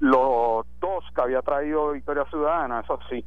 los 0.00 0.64
dos 0.80 1.04
que 1.14 1.20
había 1.20 1.42
traído 1.42 1.92
Victoria 1.92 2.24
Ciudadana, 2.30 2.80
eso 2.80 2.98
sí, 3.10 3.22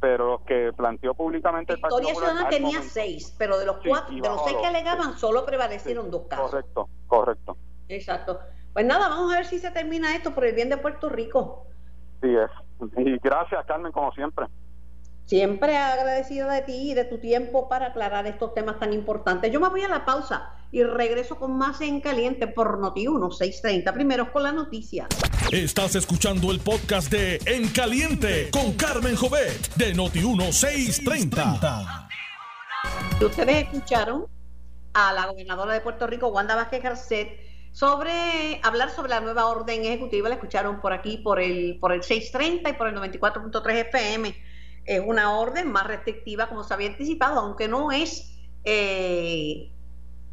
pero 0.00 0.28
los 0.28 0.40
que 0.42 0.72
planteó 0.76 1.14
públicamente 1.14 1.74
Victoria 1.74 2.14
Ciudadana 2.14 2.48
tenía 2.48 2.82
seis, 2.82 3.34
pero 3.36 3.58
de 3.58 3.66
los 3.66 3.78
cuatro, 3.84 4.14
de 4.14 4.28
los 4.28 4.44
seis 4.44 4.56
que 4.60 4.66
alegaban, 4.66 5.18
solo 5.18 5.44
prevalecieron 5.44 6.10
dos 6.10 6.28
casos. 6.28 6.50
Correcto, 6.50 6.88
correcto. 7.08 7.56
Exacto. 7.88 8.38
Pues 8.72 8.86
nada, 8.86 9.08
vamos 9.08 9.32
a 9.32 9.36
ver 9.36 9.46
si 9.46 9.58
se 9.58 9.70
termina 9.70 10.14
esto 10.14 10.34
por 10.34 10.44
el 10.44 10.54
bien 10.54 10.68
de 10.68 10.76
Puerto 10.76 11.08
Rico. 11.08 11.66
Sí 12.24 12.34
es. 12.34 12.50
Y 12.96 13.18
gracias, 13.18 13.64
Carmen, 13.66 13.92
como 13.92 14.10
siempre. 14.12 14.46
Siempre 15.26 15.76
agradecido 15.76 16.48
de 16.48 16.62
ti 16.62 16.90
y 16.90 16.94
de 16.94 17.04
tu 17.04 17.18
tiempo 17.18 17.68
para 17.68 17.88
aclarar 17.88 18.26
estos 18.26 18.54
temas 18.54 18.78
tan 18.78 18.92
importantes. 18.92 19.52
Yo 19.52 19.60
me 19.60 19.68
voy 19.68 19.82
a 19.82 19.88
la 19.88 20.04
pausa 20.06 20.54
y 20.70 20.82
regreso 20.82 21.36
con 21.36 21.56
más 21.56 21.82
en 21.82 22.00
caliente 22.00 22.46
por 22.46 22.78
Noti 22.78 23.06
1630. 23.06 23.92
Primero 23.92 24.32
con 24.32 24.42
la 24.42 24.52
noticia. 24.52 25.06
Estás 25.52 25.96
escuchando 25.96 26.50
el 26.50 26.60
podcast 26.60 27.10
de 27.10 27.38
En 27.46 27.68
Caliente 27.68 28.48
con 28.50 28.72
Carmen 28.72 29.16
Jovet 29.16 29.74
de 29.76 29.94
Noti 29.94 30.20
1630. 30.20 32.08
Ustedes 33.20 33.64
escucharon 33.64 34.26
a 34.94 35.12
la 35.12 35.26
gobernadora 35.26 35.74
de 35.74 35.80
Puerto 35.80 36.06
Rico, 36.06 36.28
Wanda 36.28 36.54
Vázquez 36.54 36.82
Garcet, 36.82 37.43
sobre 37.74 38.60
hablar 38.62 38.90
sobre 38.90 39.08
la 39.10 39.20
nueva 39.20 39.46
orden 39.46 39.84
ejecutiva, 39.84 40.28
la 40.28 40.36
escucharon 40.36 40.80
por 40.80 40.92
aquí 40.92 41.16
por 41.16 41.40
el, 41.40 41.76
por 41.80 41.92
el 41.92 42.04
630 42.04 42.70
y 42.70 42.72
por 42.74 42.86
el 42.86 42.94
94.3 42.94 43.88
FM. 43.88 44.32
Es 44.84 45.02
una 45.04 45.36
orden 45.36 45.72
más 45.72 45.84
restrictiva, 45.88 46.48
como 46.48 46.62
se 46.62 46.72
había 46.72 46.90
anticipado, 46.90 47.40
aunque 47.40 47.66
no 47.66 47.90
es 47.90 48.32
eh, 48.62 49.72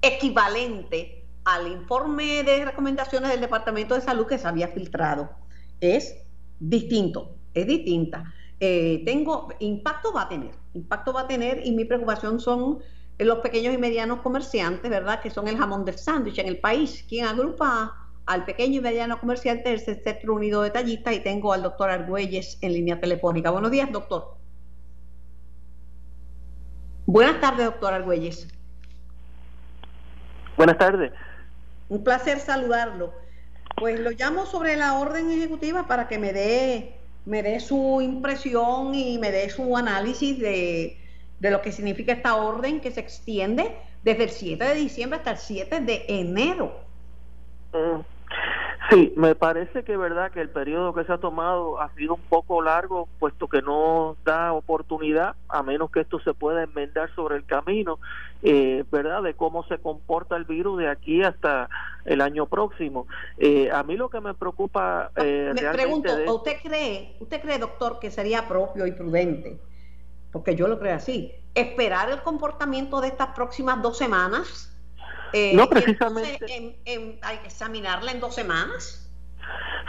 equivalente 0.04 1.26
al 1.44 1.66
informe 1.68 2.44
de 2.44 2.64
recomendaciones 2.64 3.32
del 3.32 3.42
Departamento 3.42 3.96
de 3.96 4.02
Salud 4.02 4.28
que 4.28 4.38
se 4.38 4.48
había 4.48 4.68
filtrado. 4.68 5.32
Es 5.80 6.16
distinto, 6.60 7.38
es 7.56 7.66
distinta. 7.66 8.32
Eh, 8.60 9.02
tengo, 9.04 9.48
impacto 9.58 10.14
va 10.14 10.24
a 10.24 10.30
tener, 10.30 10.52
impacto 10.76 11.12
va 11.12 11.22
a 11.22 11.28
tener 11.28 11.66
y 11.66 11.72
mi 11.72 11.86
preocupación 11.86 12.40
son 12.40 12.84
los 13.26 13.40
pequeños 13.40 13.74
y 13.74 13.78
medianos 13.78 14.22
comerciantes, 14.22 14.90
¿verdad? 14.90 15.22
Que 15.22 15.30
son 15.30 15.48
el 15.48 15.58
jamón 15.58 15.86
del 15.86 15.98
sándwich 15.98 16.40
en 16.40 16.48
el 16.48 16.60
país. 16.60 17.06
Quien 17.08 17.26
agrupa 17.26 17.96
al 18.26 18.46
pequeño 18.46 18.80
y 18.80 18.82
mediano 18.82 19.20
comerciante 19.20 19.74
es 19.74 19.88
el 19.88 20.02
Centro 20.04 20.34
Unido 20.34 20.62
de 20.62 20.72
Tallistas 20.72 21.16
y 21.16 21.20
tengo 21.20 21.54
al 21.54 21.64
doctor 21.64 21.90
Argüelles 21.90 22.58
en 22.62 22.74
línea 22.74 23.00
telefónica. 23.00 23.52
Buenos 23.52 23.72
días, 23.72 23.92
doctor. 23.92 24.38
Buenas 27.06 27.42
tardes, 27.42 27.66
doctor 27.66 27.94
Argüelles. 27.94 28.48
Buenas 30.56 30.78
tardes. 30.78 31.12
Un 31.90 32.04
placer 32.04 32.40
saludarlo. 32.40 33.14
Pues 33.76 34.00
lo 34.00 34.12
llamo 34.12 34.46
sobre 34.46 34.76
la 34.76 35.00
orden 35.00 35.30
ejecutiva 35.32 35.88
para 35.88 36.08
que 36.08 36.20
me 36.20 36.34
dé, 36.34 36.96
me 37.26 37.44
dé 37.44 37.60
su 37.60 38.00
impresión 38.02 38.94
y 38.94 39.18
me 39.18 39.32
dé 39.32 39.50
su 39.50 39.76
análisis 39.76 40.40
de 40.40 41.01
de 41.42 41.50
lo 41.50 41.62
que 41.62 41.72
significa 41.72 42.14
esta 42.14 42.36
orden 42.36 42.80
que 42.80 42.92
se 42.92 43.00
extiende 43.00 43.76
desde 44.04 44.26
el 44.26 44.30
7 44.30 44.64
de 44.64 44.76
diciembre 44.76 45.18
hasta 45.18 45.32
el 45.32 45.38
7 45.38 45.82
de 45.82 46.06
enero. 46.08 46.72
Mm. 47.74 48.02
Sí, 48.90 49.14
me 49.16 49.36
parece 49.36 49.84
que 49.84 49.96
verdad 49.96 50.32
que 50.32 50.42
el 50.42 50.50
periodo 50.50 50.94
que 50.94 51.04
se 51.06 51.14
ha 51.14 51.18
tomado 51.18 51.82
ha 51.82 51.94
sido 51.96 52.16
un 52.16 52.22
poco 52.22 52.62
largo, 52.62 53.08
puesto 53.20 53.48
que 53.48 53.62
no 53.62 54.18
da 54.24 54.54
oportunidad, 54.54 55.36
a 55.48 55.64
menos 55.64 55.90
que 55.92 56.02
esto 56.02 56.20
se 56.20 56.34
pueda 56.34 56.64
enmendar 56.64 57.14
sobre 57.16 57.38
el 57.38 57.46
camino, 57.46 58.00
eh, 58.44 58.84
verdad, 58.92 59.24
de 59.24 59.34
cómo 59.34 59.64
se 59.68 59.78
comporta 59.78 60.36
el 60.36 60.44
virus 60.44 60.78
de 60.78 60.90
aquí 60.90 61.24
hasta 61.24 61.70
el 62.06 62.22
año 62.22 62.48
próximo. 62.48 63.08
Eh, 63.38 63.70
a 63.72 63.82
mí 63.84 63.96
lo 63.96 64.10
que 64.10 64.20
me 64.20 64.34
preocupa. 64.34 65.10
Eh, 65.16 65.54
me 65.56 65.70
pregunto, 65.72 66.12
¿usted 66.28 66.58
cree, 66.62 67.16
usted 67.20 67.42
cree, 67.42 67.58
doctor, 67.60 67.98
que 68.00 68.12
sería 68.12 68.48
propio 68.48 68.86
y 68.86 68.92
prudente 68.92 69.71
porque 70.32 70.56
yo 70.56 70.68
lo 70.68 70.80
creo 70.80 70.96
así, 70.96 71.34
esperar 71.56 72.10
el 72.10 72.22
comportamiento 72.22 73.02
de 73.02 73.10
estas 73.10 73.30
próximas 73.30 73.82
dos 73.82 73.98
semanas. 73.98 74.68
Eh, 75.34 75.54
no, 75.56 75.70
precisamente. 75.70 76.46
En, 76.48 76.76
en, 76.86 77.20
examinarla 77.46 78.12
en 78.12 78.20
dos 78.20 78.36
semanas. 78.36 79.02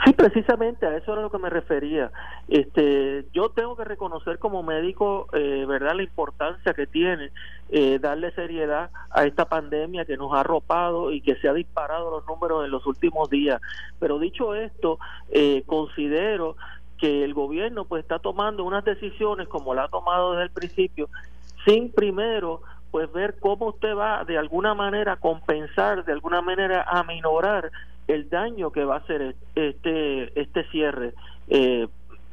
Sí, 0.05 0.11
precisamente 0.13 0.85
a 0.85 0.97
eso 0.97 1.13
era 1.13 1.21
lo 1.21 1.31
que 1.31 1.37
me 1.37 1.49
refería. 1.49 2.11
Este, 2.49 3.25
yo 3.31 3.49
tengo 3.49 3.77
que 3.77 3.85
reconocer 3.85 4.37
como 4.37 4.61
médico, 4.61 5.27
eh, 5.31 5.65
verdad, 5.65 5.95
la 5.95 6.03
importancia 6.03 6.73
que 6.73 6.87
tiene 6.87 7.31
eh, 7.69 7.99
darle 7.99 8.31
seriedad 8.31 8.89
a 9.11 9.23
esta 9.25 9.45
pandemia 9.45 10.03
que 10.03 10.17
nos 10.17 10.33
ha 10.33 10.41
arropado 10.41 11.11
y 11.11 11.21
que 11.21 11.35
se 11.35 11.47
ha 11.47 11.53
disparado 11.53 12.11
los 12.11 12.25
números 12.27 12.65
en 12.65 12.71
los 12.71 12.85
últimos 12.85 13.29
días. 13.29 13.61
Pero 13.99 14.19
dicho 14.19 14.55
esto, 14.55 14.99
eh, 15.31 15.63
considero 15.65 16.57
que 17.03 17.25
el 17.25 17.33
gobierno 17.33 17.83
pues 17.83 18.01
está 18.01 18.17
tomando 18.17 18.63
unas 18.63 18.85
decisiones 18.85 19.49
como 19.49 19.73
la 19.73 19.83
ha 19.83 19.87
tomado 19.89 20.31
desde 20.31 20.43
el 20.45 20.51
principio 20.51 21.09
sin 21.65 21.91
primero 21.91 22.61
pues 22.91 23.11
ver 23.11 23.35
cómo 23.41 23.65
usted 23.67 23.93
va 23.93 24.23
de 24.23 24.37
alguna 24.37 24.73
manera 24.73 25.11
a 25.11 25.17
compensar, 25.17 26.05
de 26.05 26.13
alguna 26.13 26.41
manera 26.41 26.85
a 26.87 27.03
minorar 27.03 27.71
el 28.07 28.29
daño 28.29 28.71
que 28.71 28.85
va 28.85 28.95
a 28.95 28.99
hacer 28.99 29.35
este 29.53 30.39
este 30.39 30.63
cierre. 30.69 31.13
Eh, 31.49 31.89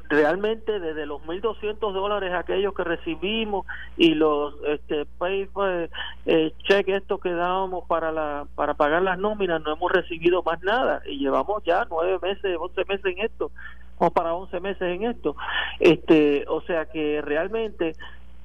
realmente 0.09 0.79
desde 0.79 1.05
los 1.05 1.21
1.200 1.23 1.93
dólares 1.93 2.33
aquellos 2.33 2.73
que 2.73 2.85
recibimos 2.85 3.67
y 3.97 4.15
los 4.15 4.55
este 4.69 5.05
pay 5.19 5.49
eh, 6.27 6.53
cheques 6.63 7.03
estos 7.03 7.21
que 7.21 7.33
dábamos 7.33 7.87
para 7.89 8.13
la 8.13 8.47
para 8.55 8.75
pagar 8.75 9.03
las 9.03 9.19
nóminas 9.19 9.63
no 9.63 9.73
hemos 9.73 9.91
recibido 9.91 10.45
más 10.45 10.63
nada 10.63 11.03
y 11.07 11.19
llevamos 11.19 11.65
ya 11.65 11.87
nueve 11.91 12.19
meses, 12.23 12.57
once 12.61 12.85
meses 12.87 13.07
en 13.07 13.19
esto 13.25 13.51
para 14.09 14.35
11 14.35 14.61
meses 14.61 14.83
en 14.83 15.05
esto. 15.05 15.37
Este, 15.79 16.45
o 16.49 16.63
sea 16.63 16.87
que 16.87 17.21
realmente 17.21 17.93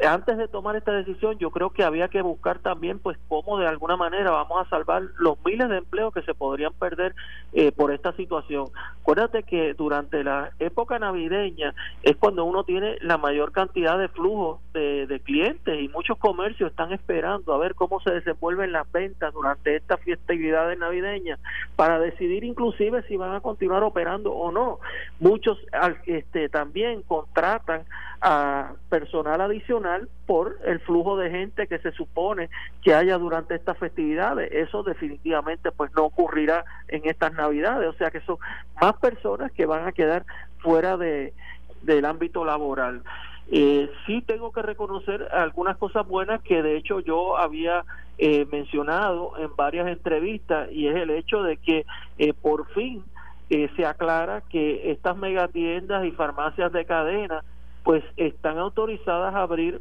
antes 0.03 0.37
de 0.37 0.47
tomar 0.47 0.75
esta 0.75 0.91
decisión 0.91 1.37
yo 1.37 1.51
creo 1.51 1.69
que 1.69 1.83
había 1.83 2.09
que 2.09 2.21
buscar 2.21 2.59
también 2.59 2.99
pues 2.99 3.17
cómo 3.29 3.57
de 3.57 3.67
alguna 3.67 3.95
manera 3.95 4.31
vamos 4.31 4.65
a 4.65 4.69
salvar 4.69 5.03
los 5.17 5.37
miles 5.45 5.69
de 5.69 5.77
empleos 5.77 6.13
que 6.13 6.21
se 6.23 6.33
podrían 6.33 6.73
perder 6.73 7.15
eh, 7.53 7.71
por 7.71 7.93
esta 7.93 8.11
situación. 8.13 8.65
Acuérdate 9.01 9.43
que 9.43 9.73
durante 9.73 10.23
la 10.23 10.51
época 10.59 10.99
navideña 10.99 11.73
es 12.03 12.17
cuando 12.17 12.43
uno 12.43 12.65
tiene 12.65 12.97
la 13.01 13.17
mayor 13.17 13.53
cantidad 13.53 13.97
de 13.97 14.09
flujo 14.09 14.59
de, 14.73 15.07
de 15.07 15.19
clientes 15.21 15.79
y 15.79 15.87
muchos 15.87 16.17
comercios 16.17 16.71
están 16.71 16.91
esperando 16.91 17.53
a 17.53 17.57
ver 17.57 17.75
cómo 17.75 18.01
se 18.01 18.11
desenvuelven 18.11 18.73
las 18.73 18.91
ventas 18.91 19.33
durante 19.33 19.77
estas 19.77 20.01
festividades 20.01 20.77
navideñas 20.77 21.39
para 21.75 21.99
decidir 21.99 22.43
inclusive 22.43 23.03
si 23.03 23.15
van 23.15 23.33
a 23.33 23.39
continuar 23.39 23.83
operando 23.83 24.33
o 24.33 24.51
no. 24.51 24.79
Muchos 25.19 25.57
este, 26.05 26.49
también 26.49 27.01
contratan 27.03 27.83
a 28.21 28.73
personal 28.89 29.39
adicional 29.41 29.84
por 30.25 30.57
el 30.65 30.79
flujo 30.79 31.17
de 31.17 31.29
gente 31.29 31.67
que 31.67 31.79
se 31.79 31.91
supone 31.91 32.49
que 32.83 32.93
haya 32.93 33.17
durante 33.17 33.55
estas 33.55 33.77
festividades. 33.77 34.51
Eso 34.51 34.83
definitivamente 34.83 35.71
pues 35.71 35.91
no 35.95 36.03
ocurrirá 36.05 36.65
en 36.87 37.01
estas 37.05 37.33
navidades, 37.33 37.89
o 37.89 37.93
sea 37.93 38.11
que 38.11 38.21
son 38.21 38.37
más 38.81 38.93
personas 38.97 39.51
que 39.51 39.65
van 39.65 39.87
a 39.87 39.91
quedar 39.91 40.25
fuera 40.59 40.97
de 40.97 41.33
del 41.81 42.05
ámbito 42.05 42.43
laboral. 42.43 43.03
Eh, 43.51 43.91
sí 44.07 44.23
tengo 44.23 44.51
que 44.51 44.63
reconocer 44.63 45.27
algunas 45.31 45.77
cosas 45.77 46.07
buenas 46.07 46.41
que 46.41 46.63
de 46.63 46.77
hecho 46.77 46.99
yo 46.99 47.37
había 47.37 47.85
eh, 48.17 48.47
mencionado 48.51 49.33
en 49.37 49.55
varias 49.57 49.87
entrevistas 49.87 50.71
y 50.71 50.87
es 50.87 50.95
el 50.95 51.09
hecho 51.09 51.43
de 51.43 51.57
que 51.57 51.85
eh, 52.17 52.33
por 52.33 52.65
fin 52.73 53.03
eh, 53.49 53.69
se 53.75 53.85
aclara 53.85 54.41
que 54.41 54.89
estas 54.91 55.17
megatiendas 55.17 56.05
y 56.05 56.11
farmacias 56.11 56.71
de 56.71 56.85
cadena 56.85 57.43
pues 57.85 58.03
están 58.17 58.57
autorizadas 58.57 59.35
a 59.35 59.43
abrir 59.43 59.79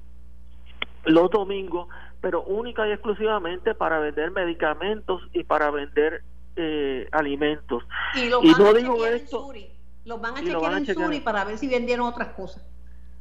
los 1.06 1.30
domingos, 1.30 1.88
pero 2.20 2.42
única 2.42 2.86
y 2.86 2.92
exclusivamente 2.92 3.74
para 3.74 3.98
vender 3.98 4.30
medicamentos 4.30 5.22
y 5.32 5.42
para 5.42 5.70
vender 5.70 6.22
eh, 6.54 7.08
alimentos. 7.12 7.82
Y, 8.14 8.28
lo 8.28 8.42
van 8.42 8.58
no 8.58 8.66
a 8.68 8.72
digo 8.74 9.06
esto. 9.06 9.50
Los 10.04 10.20
van 10.20 10.36
a 10.36 10.42
chequear 10.42 10.72
en 10.74 10.86
Suri 10.86 11.20
para 11.20 11.44
ver 11.44 11.56
si 11.56 11.66
vendieron 11.66 12.06
otras 12.06 12.28
cosas. 12.34 12.62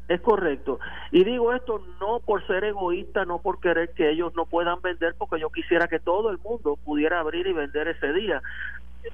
Es 0.10 0.19
correcto. 0.19 0.82
Y 1.12 1.24
digo 1.24 1.54
esto 1.54 1.82
no 2.02 2.19
por 2.19 2.46
ser 2.46 2.65
egoísta, 2.65 3.24
no 3.24 3.39
por 3.39 3.62
querer 3.62 3.93
que 3.93 4.12
ellos 4.12 4.34
no 4.36 4.46
puedan 4.46 4.82
vender, 4.82 5.15
porque 5.17 5.39
yo 5.39 5.50
quisiera 5.50 5.88
que 5.88 6.00
todo 6.00 6.30
el 6.30 6.39
mundo 6.39 6.78
pudiera 6.84 7.22
abrir 7.22 7.48
y 7.48 7.54
vender 7.54 7.88
ese 7.88 8.12
día. 8.12 8.41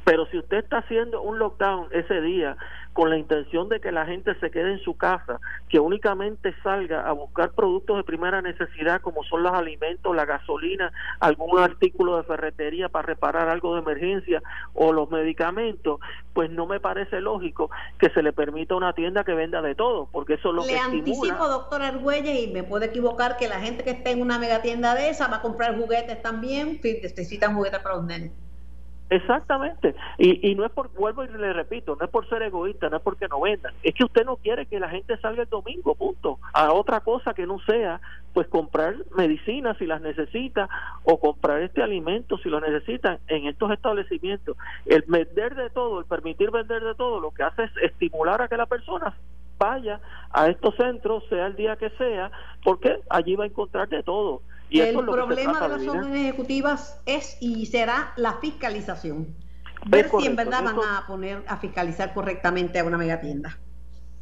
Pero 0.04 0.26
si 0.28 0.38
usted 0.38 0.58
está 0.58 0.80
haciendo 0.80 1.22
un 1.22 1.40
lockdown 1.40 1.88
ese 1.92 2.22
día 2.22 2.58
con 2.94 3.10
la 3.10 3.18
intención 3.18 3.70
de 3.70 3.80
que 3.80 3.92
la 3.92 4.06
gente 4.06 4.38
se 4.40 4.52
quede 4.52 4.74
en 4.74 4.80
su 4.80 4.98
casa, 4.98 5.40
que 5.70 5.80
únicamente 5.80 6.54
salga 6.64 7.08
a 7.08 7.12
buscar 7.14 7.52
productos 7.52 7.98
de 7.98 8.04
primera 8.04 8.42
necesidad 8.42 9.00
como 9.02 9.24
son 9.24 9.44
los 9.44 9.54
alimentos, 9.54 10.16
la 10.16 10.26
gasolina, 10.26 10.92
algún 11.20 11.60
artículo 11.60 12.18
de 12.18 12.24
ferretería 12.24 12.90
para 12.90 13.06
reparar 13.06 13.48
algo 13.48 13.76
de 13.76 13.82
emergencia 13.82 14.42
o 14.74 14.92
los 14.92 15.10
medicamentos, 15.10 16.00
pues 16.34 16.50
no 16.50 16.66
me 16.66 16.80
parece 16.80 17.22
lógico 17.22 17.70
que 18.00 18.10
se 18.10 18.24
le 18.24 18.34
permita 18.34 18.74
a 18.74 18.78
una 18.78 18.94
tienda 18.94 19.24
que 19.24 19.34
venda 19.34 19.62
de 19.62 19.76
todo, 19.76 20.10
porque 20.12 20.34
eso 20.34 20.50
es 20.50 20.56
lo 20.56 20.66
le 20.66 20.74
que 20.74 20.80
anticipo, 20.80 21.48
doctor 21.48 21.82
Argüelles, 21.82 22.50
y 22.50 22.52
me 22.52 22.64
puede 22.64 22.88
equivocar 22.88 23.38
que 23.38 23.48
la 23.48 23.60
gente 23.62 23.84
que 23.84 23.92
esté 23.92 24.12
en 24.12 24.22
una 24.22 24.40
megatienda 24.40 24.96
de 24.96 25.10
esa 25.10 25.28
va 25.28 25.38
a 25.38 25.42
comprar 25.42 25.78
juguetes 25.78 26.22
también, 26.22 26.80
necesitan 26.84 27.56
juguetes 27.56 27.80
para 27.80 27.96
los 27.96 28.06
nenes. 28.06 28.32
Exactamente. 29.10 29.96
Y, 30.18 30.52
y 30.52 30.56
no 30.56 30.66
es 30.66 30.72
por, 30.72 30.94
vuelvo 30.94 31.24
y 31.24 31.30
le 31.30 31.54
repito, 31.54 31.96
no 31.96 32.06
es 32.06 32.12
por 32.12 32.30
ser 32.30 32.44
egoísta, 32.44 32.90
no 32.90 32.98
es 32.98 33.04
porque 33.04 33.28
no 33.28 33.42
vendan. 33.42 33.74
Es 33.82 33.96
que 33.96 34.04
usted 34.04 34.24
no 34.24 34.36
quiere 34.38 34.68
que 34.68 34.80
la 34.80 34.90
gente 34.90 35.18
salga 35.18 35.44
el 35.44 35.50
domingo, 35.50 35.96
punto. 35.96 36.40
A 36.54 36.74
otra 36.74 37.00
cosa 37.00 37.34
que 37.34 37.48
no 37.48 37.60
sea, 37.60 38.00
pues 38.34 38.48
comprar 38.48 38.96
medicinas 39.18 39.78
si 39.78 39.88
las 39.88 40.02
necesita 40.02 40.70
o 41.04 41.20
comprar 41.20 41.62
este 41.62 41.82
alimento 41.82 42.38
si 42.38 42.50
lo 42.50 42.62
necesitan 42.62 43.20
en 43.28 43.48
estos 43.48 43.72
establecimientos. 43.72 44.56
El 44.86 45.04
vender 45.08 45.56
de 45.56 45.72
todo, 45.72 46.00
el 46.00 46.06
permitir 46.06 46.52
vender 46.52 46.84
de 46.84 46.94
todo, 46.94 47.20
lo 47.20 47.32
que 47.32 47.44
hace 47.44 47.64
es 47.64 47.72
estimular 47.82 48.42
a 48.42 48.48
que 48.48 48.58
la 48.58 48.68
persona 48.68 49.16
vaya 49.58 50.00
a 50.32 50.48
estos 50.48 50.76
centros, 50.76 51.24
sea 51.30 51.48
el 51.48 51.56
día 51.56 51.76
que 51.76 51.90
sea, 51.92 52.32
porque 52.64 53.02
allí 53.10 53.36
va 53.36 53.44
a 53.44 53.48
encontrar 53.48 53.90
de 53.90 54.04
todo 54.04 54.42
el 54.72 54.96
problema 54.96 55.62
de 55.62 55.70
las 55.70 55.88
órdenes 55.88 56.22
ejecutivas 56.22 57.02
es 57.06 57.38
y 57.42 57.66
será 57.66 58.14
la 58.16 58.34
fiscalización. 58.34 59.36
Ver 59.86 60.10
si 60.10 60.28
en 60.28 60.36
verdad 60.36 60.64
van 60.64 60.76
a 60.78 61.08
poner 61.08 61.44
a 61.48 61.58
fiscalizar 61.58 62.14
correctamente 62.14 62.80
a 62.80 62.84
una 62.84 62.98
megatienda. 62.98 63.58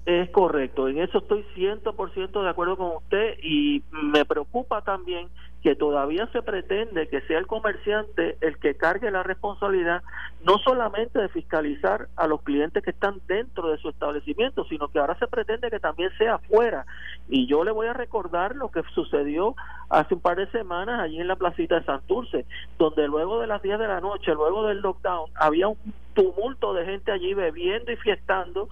Es 0.06 0.30
correcto, 0.30 0.88
en 0.88 1.00
eso 1.00 1.18
estoy 1.18 1.46
100% 1.58 2.44
de 2.44 2.50
acuerdo 2.50 2.78
con 2.78 2.96
usted 2.96 3.34
y 3.44 3.84
me 3.92 4.24
preocupa 4.24 4.82
también 4.82 5.28
que 5.68 5.76
todavía 5.76 6.30
se 6.32 6.42
pretende 6.42 7.10
que 7.10 7.20
sea 7.24 7.40
el 7.40 7.46
comerciante 7.46 8.38
el 8.40 8.58
que 8.58 8.78
cargue 8.78 9.12
la 9.12 9.22
responsabilidad 9.22 10.02
no 10.46 10.60
solamente 10.60 11.20
de 11.20 11.28
fiscalizar 11.28 12.08
a 12.16 12.26
los 12.26 12.42
clientes 12.44 12.82
que 12.82 12.92
están 12.92 13.20
dentro 13.28 13.68
de 13.68 13.78
su 13.80 13.90
establecimiento, 13.90 14.64
sino 14.70 14.88
que 14.88 15.00
ahora 15.00 15.20
se 15.20 15.28
pretende 15.28 15.70
que 15.70 15.82
también 15.82 16.10
sea 16.18 16.36
afuera. 16.36 16.86
Y 17.28 17.48
yo 17.48 17.66
le 17.66 17.72
voy 17.72 17.88
a 17.88 17.94
recordar 17.94 18.56
lo 18.56 18.72
que 18.72 18.82
sucedió 18.96 19.58
hace 19.90 20.14
un 20.14 20.22
par 20.22 20.38
de 20.38 20.50
semanas 20.52 21.02
allí 21.02 21.20
en 21.20 21.28
la 21.28 21.36
placita 21.36 21.76
de 21.76 21.84
Santurce, 21.84 22.46
donde 22.80 23.06
luego 23.10 23.42
de 23.42 23.48
las 23.48 23.62
10 23.62 23.78
de 23.78 23.90
la 23.90 24.00
noche, 24.00 24.34
luego 24.36 24.68
del 24.68 24.80
lockdown, 24.80 25.30
había 25.36 25.68
un 25.68 25.78
tumulto 26.14 26.74
de 26.76 26.86
gente 26.86 27.12
allí 27.12 27.34
bebiendo 27.34 27.92
y 27.92 27.98
fiestando 27.98 28.70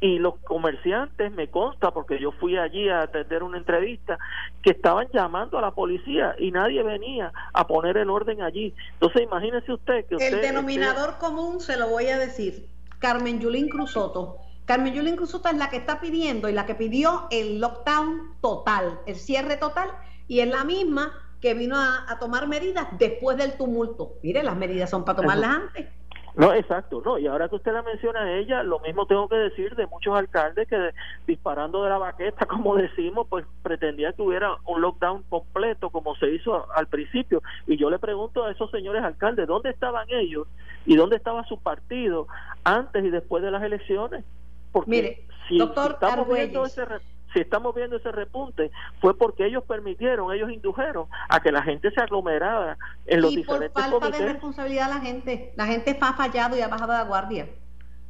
y 0.00 0.18
los 0.18 0.38
comerciantes, 0.40 1.30
me 1.32 1.50
consta, 1.50 1.90
porque 1.90 2.18
yo 2.18 2.32
fui 2.32 2.56
allí 2.56 2.88
a 2.88 3.02
atender 3.02 3.42
una 3.42 3.58
entrevista, 3.58 4.18
que 4.62 4.70
estaban 4.70 5.08
llamando 5.12 5.58
a 5.58 5.60
la 5.60 5.72
policía 5.72 6.34
y 6.38 6.50
nadie 6.50 6.82
venía 6.82 7.32
a 7.52 7.66
poner 7.66 7.98
el 7.98 8.08
orden 8.08 8.40
allí. 8.40 8.74
Entonces, 8.94 9.22
imagínese 9.22 9.72
usted 9.72 10.06
que 10.06 10.16
El 10.26 10.40
denominador 10.40 11.18
común, 11.18 11.60
se 11.60 11.76
lo 11.76 11.88
voy 11.88 12.06
a 12.06 12.18
decir, 12.18 12.68
Carmen 12.98 13.40
Yulín 13.40 13.68
Cruzoto. 13.68 14.38
Carmen 14.64 14.94
Yulín 14.94 15.16
Cruzoto 15.16 15.48
es 15.48 15.56
la 15.56 15.68
que 15.68 15.76
está 15.76 16.00
pidiendo 16.00 16.48
y 16.48 16.52
la 16.52 16.64
que 16.64 16.74
pidió 16.74 17.26
el 17.30 17.60
lockdown 17.60 18.36
total, 18.40 19.00
el 19.06 19.16
cierre 19.16 19.56
total, 19.56 19.90
y 20.28 20.40
es 20.40 20.48
la 20.48 20.64
misma 20.64 21.12
que 21.40 21.54
vino 21.54 21.76
a, 21.76 22.18
tomar 22.20 22.46
medidas 22.46 22.86
después 22.98 23.36
del 23.36 23.56
tumulto. 23.56 24.18
Mire, 24.22 24.42
las 24.42 24.56
medidas 24.56 24.90
son 24.90 25.04
para 25.04 25.20
tomarlas 25.20 25.50
antes. 25.50 25.99
No, 26.36 26.52
exacto, 26.54 27.02
no, 27.04 27.18
y 27.18 27.26
ahora 27.26 27.48
que 27.48 27.56
usted 27.56 27.72
la 27.72 27.82
menciona 27.82 28.22
a 28.22 28.32
ella, 28.32 28.62
lo 28.62 28.78
mismo 28.80 29.06
tengo 29.06 29.28
que 29.28 29.36
decir 29.36 29.74
de 29.74 29.86
muchos 29.86 30.16
alcaldes 30.16 30.68
que 30.68 30.90
disparando 31.26 31.82
de 31.82 31.90
la 31.90 31.98
baqueta, 31.98 32.46
como 32.46 32.76
decimos, 32.76 33.26
pues 33.28 33.44
pretendía 33.62 34.12
que 34.12 34.22
hubiera 34.22 34.56
un 34.66 34.80
lockdown 34.80 35.24
completo 35.28 35.90
como 35.90 36.14
se 36.16 36.30
hizo 36.30 36.70
al 36.72 36.86
principio. 36.86 37.42
Y 37.66 37.76
yo 37.76 37.90
le 37.90 37.98
pregunto 37.98 38.44
a 38.44 38.52
esos 38.52 38.70
señores 38.70 39.02
alcaldes, 39.02 39.46
¿dónde 39.46 39.70
estaban 39.70 40.06
ellos 40.10 40.46
y 40.86 40.96
dónde 40.96 41.16
estaba 41.16 41.44
su 41.44 41.58
partido 41.58 42.26
antes 42.64 43.04
y 43.04 43.10
después 43.10 43.42
de 43.42 43.50
las 43.50 43.62
elecciones? 43.62 44.24
Porque 44.72 44.90
Mire, 44.90 45.26
si, 45.48 45.58
doctor 45.58 45.92
estamos 45.92 46.28
viendo 46.28 46.64
ese 46.64 46.84
si 47.32 47.40
estamos 47.40 47.74
viendo 47.74 47.96
ese 47.96 48.10
repunte, 48.12 48.70
fue 49.00 49.16
porque 49.16 49.46
ellos 49.46 49.64
permitieron, 49.64 50.32
ellos 50.32 50.50
indujeron 50.50 51.06
a 51.28 51.40
que 51.40 51.52
la 51.52 51.62
gente 51.62 51.90
se 51.90 52.00
aglomerara 52.00 52.76
en 53.06 53.20
los 53.20 53.32
y 53.32 53.36
diferentes 53.36 53.84
por 53.84 54.00
falta 54.00 54.18
de 54.18 54.32
responsabilidad 54.32 54.88
la 54.88 55.00
gente. 55.00 55.52
La 55.56 55.66
gente 55.66 55.96
ha 56.00 56.12
fallado 56.14 56.56
y 56.56 56.60
ha 56.60 56.68
bajado 56.68 56.92
la 56.92 57.04
guardia. 57.04 57.48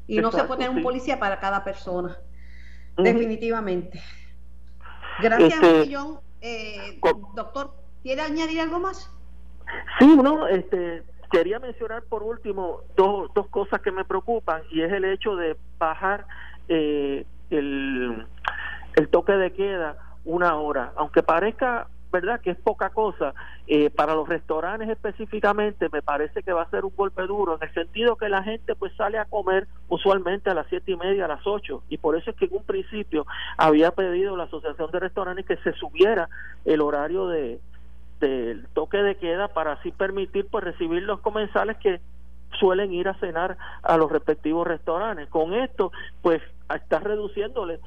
Y 0.06 0.18
no 0.18 0.32
se 0.32 0.42
puede 0.44 0.64
tener 0.64 0.76
un 0.76 0.82
policía 0.82 1.18
para 1.18 1.38
cada 1.38 1.62
persona. 1.62 2.16
Definitivamente. 2.96 4.00
Gracias, 5.20 5.62
este, 5.62 5.96
eh, 6.40 7.00
doctor, 7.34 7.74
¿quiere 8.02 8.22
añadir 8.22 8.60
algo 8.60 8.80
más? 8.80 9.10
Sí, 9.98 10.16
no, 10.16 10.48
este, 10.48 11.02
quería 11.30 11.58
mencionar 11.58 12.02
por 12.04 12.22
último 12.22 12.80
dos, 12.96 13.30
dos 13.34 13.46
cosas 13.48 13.80
que 13.80 13.92
me 13.92 14.04
preocupan 14.04 14.62
y 14.70 14.82
es 14.82 14.92
el 14.92 15.04
hecho 15.04 15.36
de 15.36 15.56
bajar 15.78 16.26
eh, 16.68 17.24
el 17.50 18.26
el 18.96 19.08
toque 19.08 19.32
de 19.32 19.52
queda 19.52 19.96
una 20.24 20.56
hora, 20.56 20.92
aunque 20.96 21.22
parezca 21.22 21.88
verdad 22.10 22.40
que 22.40 22.50
es 22.50 22.58
poca 22.58 22.90
cosa 22.90 23.34
eh, 23.66 23.90
para 23.90 24.14
los 24.14 24.28
restaurantes 24.28 24.88
específicamente 24.88 25.88
me 25.92 26.02
parece 26.02 26.42
que 26.42 26.52
va 26.52 26.62
a 26.62 26.70
ser 26.70 26.84
un 26.84 26.92
golpe 26.96 27.22
duro 27.22 27.56
en 27.56 27.68
el 27.68 27.72
sentido 27.72 28.16
que 28.16 28.28
la 28.28 28.42
gente 28.42 28.74
pues 28.74 28.92
sale 28.96 29.18
a 29.18 29.24
comer 29.26 29.68
usualmente 29.88 30.50
a 30.50 30.54
las 30.54 30.66
siete 30.68 30.92
y 30.92 30.96
media 30.96 31.26
a 31.26 31.28
las 31.28 31.46
ocho. 31.46 31.82
Y 31.88 31.98
por 31.98 32.16
eso 32.16 32.30
es 32.30 32.36
que 32.36 32.46
en 32.46 32.56
un 32.56 32.64
principio 32.64 33.26
había 33.56 33.92
pedido 33.92 34.36
la 34.36 34.44
asociación 34.44 34.90
de 34.90 35.00
restaurantes 35.00 35.46
que 35.46 35.56
se 35.58 35.72
subiera 35.74 36.28
el 36.64 36.80
horario 36.80 37.28
de 37.28 37.60
del 38.20 38.66
toque 38.74 38.98
de 38.98 39.16
queda 39.16 39.48
para 39.48 39.72
así 39.72 39.92
permitir 39.92 40.46
pues 40.50 40.62
recibir 40.62 41.02
los 41.04 41.20
comensales 41.20 41.78
que 41.78 42.00
suelen 42.60 42.92
ir 42.92 43.08
a 43.08 43.14
cenar 43.14 43.56
a 43.82 43.96
los 43.96 44.12
respectivos 44.12 44.66
restaurantes. 44.66 45.28
Con 45.28 45.54
esto, 45.54 45.90
pues 46.22 46.40
está 46.76 47.00
reduciéndole 47.00 47.80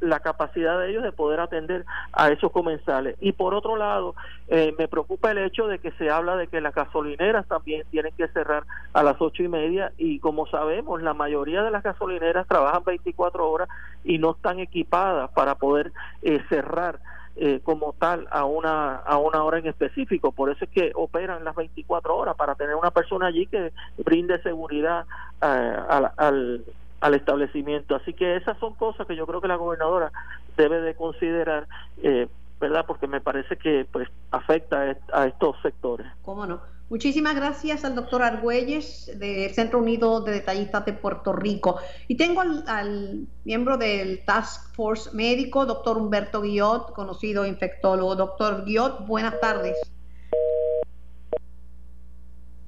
la, 0.00 0.20
capacidad 0.20 0.78
de 0.78 0.90
ellos 0.90 1.02
de 1.02 1.10
poder 1.10 1.40
atender 1.40 1.84
a 2.12 2.28
esos 2.28 2.52
comensales. 2.52 3.16
Y 3.20 3.32
por 3.32 3.54
otro 3.54 3.76
lado, 3.76 4.14
eh, 4.48 4.74
me 4.78 4.86
preocupa 4.86 5.30
el 5.30 5.38
hecho 5.38 5.66
de 5.66 5.78
que 5.78 5.90
se 5.92 6.10
habla 6.10 6.36
de 6.36 6.46
que 6.46 6.60
las 6.60 6.74
gasolineras 6.74 7.46
también 7.48 7.84
tienen 7.90 8.12
que 8.16 8.28
cerrar 8.28 8.64
a 8.92 9.02
las 9.02 9.20
ocho 9.20 9.42
y 9.42 9.48
media 9.48 9.92
y 9.96 10.18
como 10.20 10.46
sabemos, 10.46 11.02
la 11.02 11.14
mayoría 11.14 11.62
de 11.62 11.70
las 11.70 11.82
gasolineras 11.82 12.46
trabajan 12.46 12.84
24 12.84 13.50
horas 13.50 13.68
y 14.04 14.18
no 14.18 14.32
están 14.32 14.60
equipadas 14.60 15.30
para 15.30 15.56
poder 15.56 15.92
eh, 16.22 16.40
cerrar 16.48 17.00
eh, 17.36 17.60
como 17.62 17.94
tal 17.98 18.26
a 18.30 18.44
una 18.44 18.96
a 18.96 19.16
una 19.18 19.44
hora 19.44 19.58
en 19.58 19.66
específico. 19.66 20.32
Por 20.32 20.50
eso 20.50 20.64
es 20.64 20.70
que 20.70 20.92
operan 20.94 21.44
las 21.44 21.54
24 21.54 22.16
horas 22.16 22.36
para 22.36 22.54
tener 22.54 22.74
una 22.74 22.90
persona 22.90 23.26
allí 23.26 23.46
que 23.46 23.72
brinde 23.98 24.42
seguridad 24.42 25.06
eh, 25.40 25.46
al, 25.88 26.12
al, 26.16 26.64
al, 27.00 27.14
establecimiento. 27.14 27.94
Así 27.94 28.12
que 28.14 28.36
esas 28.36 28.58
son 28.58 28.74
cosas 28.74 29.06
que 29.06 29.16
yo 29.16 29.26
creo 29.26 29.40
que 29.40 29.48
la 29.48 29.56
gobernadora 29.56 30.12
debe 30.56 30.80
de 30.80 30.94
considerar 30.94 31.66
eh, 32.02 32.28
verdad 32.60 32.84
porque 32.86 33.06
me 33.06 33.20
parece 33.20 33.56
que 33.56 33.86
pues 33.90 34.08
afecta 34.30 34.96
a 35.12 35.26
estos 35.26 35.56
sectores 35.62 36.06
cómo 36.22 36.46
no 36.46 36.60
Muchísimas 36.90 37.36
gracias 37.36 37.84
al 37.84 37.94
doctor 37.94 38.20
Argüelles 38.20 39.16
del 39.16 39.54
Centro 39.54 39.78
Unido 39.78 40.22
de 40.22 40.32
Detallistas 40.32 40.84
de 40.86 40.92
Puerto 40.92 41.32
Rico. 41.32 41.78
Y 42.08 42.16
tengo 42.16 42.40
al, 42.40 43.28
miembro 43.44 43.76
del 43.76 44.24
Task 44.24 44.74
Force 44.74 45.08
Médico, 45.12 45.66
doctor 45.66 45.96
Humberto 45.98 46.42
Guillot, 46.42 46.92
conocido 46.92 47.46
infectólogo. 47.46 48.16
Doctor 48.16 48.64
Guillot, 48.64 49.06
buenas 49.06 49.38
tardes. 49.38 49.76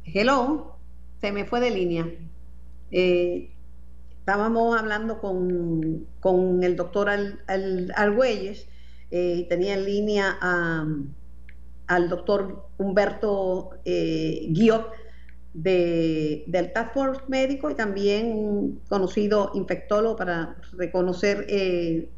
Hello, 0.05 0.77
se 1.21 1.33
me 1.33 1.45
fue 1.45 1.59
de 1.59 1.71
línea. 1.73 2.07
Eh, 2.93 3.51
estábamos 4.21 4.79
hablando 4.79 5.21
con, 5.21 6.63
el 6.63 6.77
doctor 6.77 7.11
Argüelles 7.97 8.69
eh, 9.13 9.47
tenía 9.49 9.75
en 9.75 9.85
línea 9.85 10.39
a 10.41 10.85
al 11.87 12.09
doctor 12.09 12.67
Humberto 12.79 13.71
eh, 13.85 14.47
Guiot 14.51 14.91
de, 15.53 16.45
del 16.47 16.73
Task 16.73 16.95
Force 16.95 17.23
Médico 17.29 17.71
y 17.71 17.75
también 17.75 18.33
un 18.33 18.81
conocido 18.89 19.51
infectólogo 19.55 20.17
para 20.17 20.57
reconocer 20.73 21.45
eh, 21.49 22.09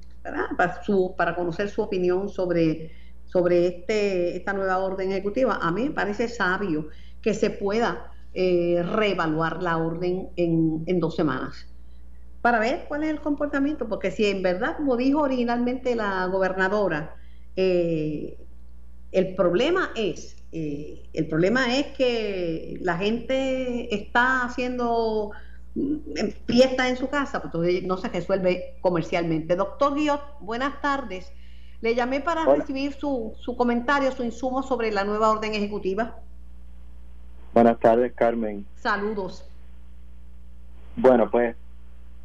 para, 0.56 0.82
su, 0.84 1.14
para 1.16 1.34
conocer 1.34 1.68
su 1.68 1.82
opinión 1.82 2.28
sobre, 2.28 2.92
sobre 3.26 3.66
este, 3.66 4.36
esta 4.36 4.52
nueva 4.52 4.78
orden 4.78 5.10
ejecutiva. 5.10 5.58
A 5.60 5.72
mí 5.72 5.84
me 5.84 5.90
parece 5.90 6.28
sabio 6.28 6.88
que 7.20 7.34
se 7.34 7.50
pueda 7.50 8.12
eh, 8.32 8.82
reevaluar 8.82 9.62
la 9.62 9.78
orden 9.78 10.28
en, 10.36 10.84
en, 10.86 11.00
dos 11.00 11.16
semanas 11.16 11.66
para 12.44 12.58
ver 12.58 12.84
cuál 12.88 13.04
es 13.04 13.08
el 13.08 13.22
comportamiento, 13.22 13.88
porque 13.88 14.10
si 14.10 14.26
en 14.26 14.42
verdad, 14.42 14.76
como 14.76 14.98
dijo 14.98 15.22
originalmente 15.22 15.94
la 15.94 16.26
gobernadora, 16.26 17.16
eh, 17.56 18.36
el 19.12 19.34
problema 19.34 19.92
es, 19.96 20.36
eh, 20.52 21.08
el 21.14 21.26
problema 21.26 21.74
es 21.74 21.86
que 21.96 22.76
la 22.82 22.98
gente 22.98 23.94
está 23.94 24.44
haciendo 24.44 25.30
mm, 25.74 25.96
fiesta 26.46 26.86
en 26.90 26.98
su 26.98 27.08
casa, 27.08 27.40
pues 27.40 27.82
no 27.82 27.96
se 27.96 28.10
resuelve 28.10 28.76
comercialmente. 28.82 29.56
Doctor 29.56 29.94
Guiot, 29.94 30.20
buenas 30.40 30.82
tardes. 30.82 31.32
Le 31.80 31.94
llamé 31.94 32.20
para 32.20 32.44
recibir 32.44 32.92
su, 32.92 33.32
su 33.40 33.56
comentario, 33.56 34.12
su 34.12 34.22
insumo 34.22 34.62
sobre 34.62 34.92
la 34.92 35.04
nueva 35.04 35.30
orden 35.30 35.54
ejecutiva. 35.54 36.18
Buenas 37.54 37.80
tardes, 37.80 38.12
Carmen. 38.12 38.66
Saludos. 38.76 39.48
Bueno, 40.94 41.30
pues 41.30 41.56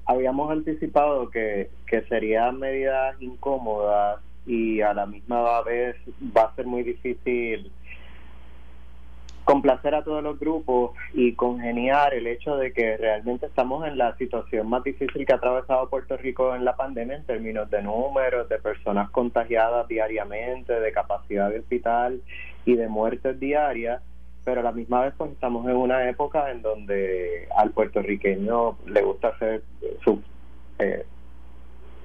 habíamos 0.10 0.50
anticipado 0.50 1.30
que, 1.30 1.69
que 1.86 2.02
serían 2.08 2.58
medidas 2.58 3.15
incómodas 3.22 4.19
y 4.48 4.82
a 4.82 4.91
la 4.95 5.06
misma 5.06 5.62
vez 5.62 5.95
va 6.36 6.45
a 6.45 6.56
ser 6.56 6.65
muy 6.65 6.82
difícil 6.82 7.72
complacer 9.43 9.93
a 9.93 10.04
todos 10.04 10.24
los 10.24 10.39
grupos 10.39 10.98
y 11.13 11.34
congeniar 11.34 12.15
el 12.15 12.26
hecho 12.26 12.58
de 12.58 12.74
que 12.74 12.98
realmente 12.98 13.45
estamos 13.45 13.88
en 13.88 14.00
la 14.00 14.17
situación 14.17 14.67
más 14.67 14.84
difícil 14.84 15.28
que 15.28 15.34
ha 15.34 15.36
atravesado 15.36 15.89
Puerto 15.91 16.17
Rico 16.17 16.56
en 16.56 16.65
la 16.65 16.76
pandemia 16.76 17.17
en 17.17 17.26
términos 17.26 17.69
de 17.69 17.84
números, 17.84 18.50
de 18.50 18.58
personas 18.58 19.12
contagiadas 19.12 19.88
diariamente, 19.88 20.74
de 20.80 20.91
capacidad 20.91 21.52
de 21.52 21.60
hospital 21.60 22.19
y 22.65 22.76
de 22.76 22.88
muertes 22.88 23.39
diarias, 23.39 24.02
pero 24.50 24.62
a 24.62 24.64
la 24.64 24.72
misma 24.72 25.02
vez 25.02 25.14
pues 25.16 25.32
estamos 25.32 25.64
en 25.68 25.76
una 25.76 26.10
época 26.10 26.50
en 26.50 26.64
donde 26.64 27.48
al 27.56 27.70
puertorriqueño 27.70 28.80
le 28.88 29.02
gusta 29.04 29.28
hacer 29.28 29.64
su 30.04 30.20
eh, 30.80 31.06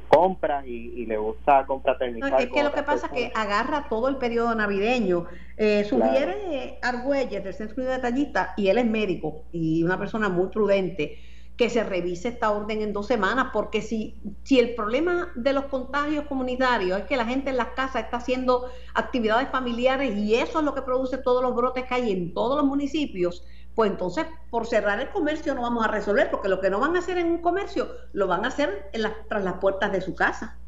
compras 0.08 0.66
y, 0.66 1.06
le 1.06 1.16
gusta 1.16 1.64
confraternizar. 1.66 2.42
es 2.42 2.50
que 2.50 2.62
lo 2.62 2.72
que 2.72 2.82
pasa 2.82 3.06
es 3.06 3.12
que 3.12 3.32
agarra 3.34 3.86
todo 3.88 4.08
el 4.08 4.16
periodo 4.16 4.54
navideño. 4.54 5.24
Eh, 5.56 5.84
sugiere 5.84 6.78
Argüelles 6.82 7.42
del 7.42 7.54
Centro 7.54 7.82
de 7.82 7.92
Detallista, 7.92 8.52
y 8.58 8.68
él 8.68 8.76
es 8.76 8.86
médico 8.86 9.44
y 9.50 9.82
una 9.82 9.98
persona 9.98 10.28
muy 10.28 10.48
prudente, 10.48 11.18
que 11.56 11.70
se 11.70 11.84
revise 11.84 12.28
esta 12.28 12.50
orden 12.50 12.82
en 12.82 12.92
dos 12.92 13.06
semanas, 13.06 13.48
porque 13.52 13.80
si, 13.80 14.16
si 14.42 14.58
el 14.58 14.74
problema 14.74 15.32
de 15.36 15.52
los 15.52 15.66
contagios 15.66 16.26
comunitarios 16.26 16.98
es 16.98 17.04
que 17.04 17.16
la 17.16 17.26
gente 17.26 17.50
en 17.50 17.56
las 17.56 17.68
casas 17.68 18.04
está 18.04 18.16
haciendo 18.16 18.66
actividades 18.94 19.48
familiares 19.50 20.16
y 20.16 20.34
eso 20.34 20.58
es 20.58 20.64
lo 20.64 20.74
que 20.74 20.82
produce 20.82 21.18
todos 21.18 21.42
los 21.42 21.54
brotes 21.54 21.84
que 21.84 21.94
hay 21.94 22.10
en 22.10 22.34
todos 22.34 22.56
los 22.56 22.66
municipios, 22.66 23.46
pues 23.76 23.90
entonces 23.90 24.26
por 24.50 24.66
cerrar 24.66 25.00
el 25.00 25.10
comercio 25.10 25.54
no 25.54 25.62
vamos 25.62 25.84
a 25.84 25.90
resolver, 25.90 26.28
porque 26.30 26.48
lo 26.48 26.60
que 26.60 26.70
no 26.70 26.80
van 26.80 26.96
a 26.96 26.98
hacer 26.98 27.18
en 27.18 27.28
un 27.28 27.38
comercio 27.38 27.88
lo 28.12 28.26
van 28.26 28.44
a 28.44 28.48
hacer 28.48 28.88
en 28.92 29.02
tras 29.28 29.44
las 29.44 29.54
puertas 29.54 29.92
de 29.92 30.00
su 30.00 30.14
casa. 30.16 30.58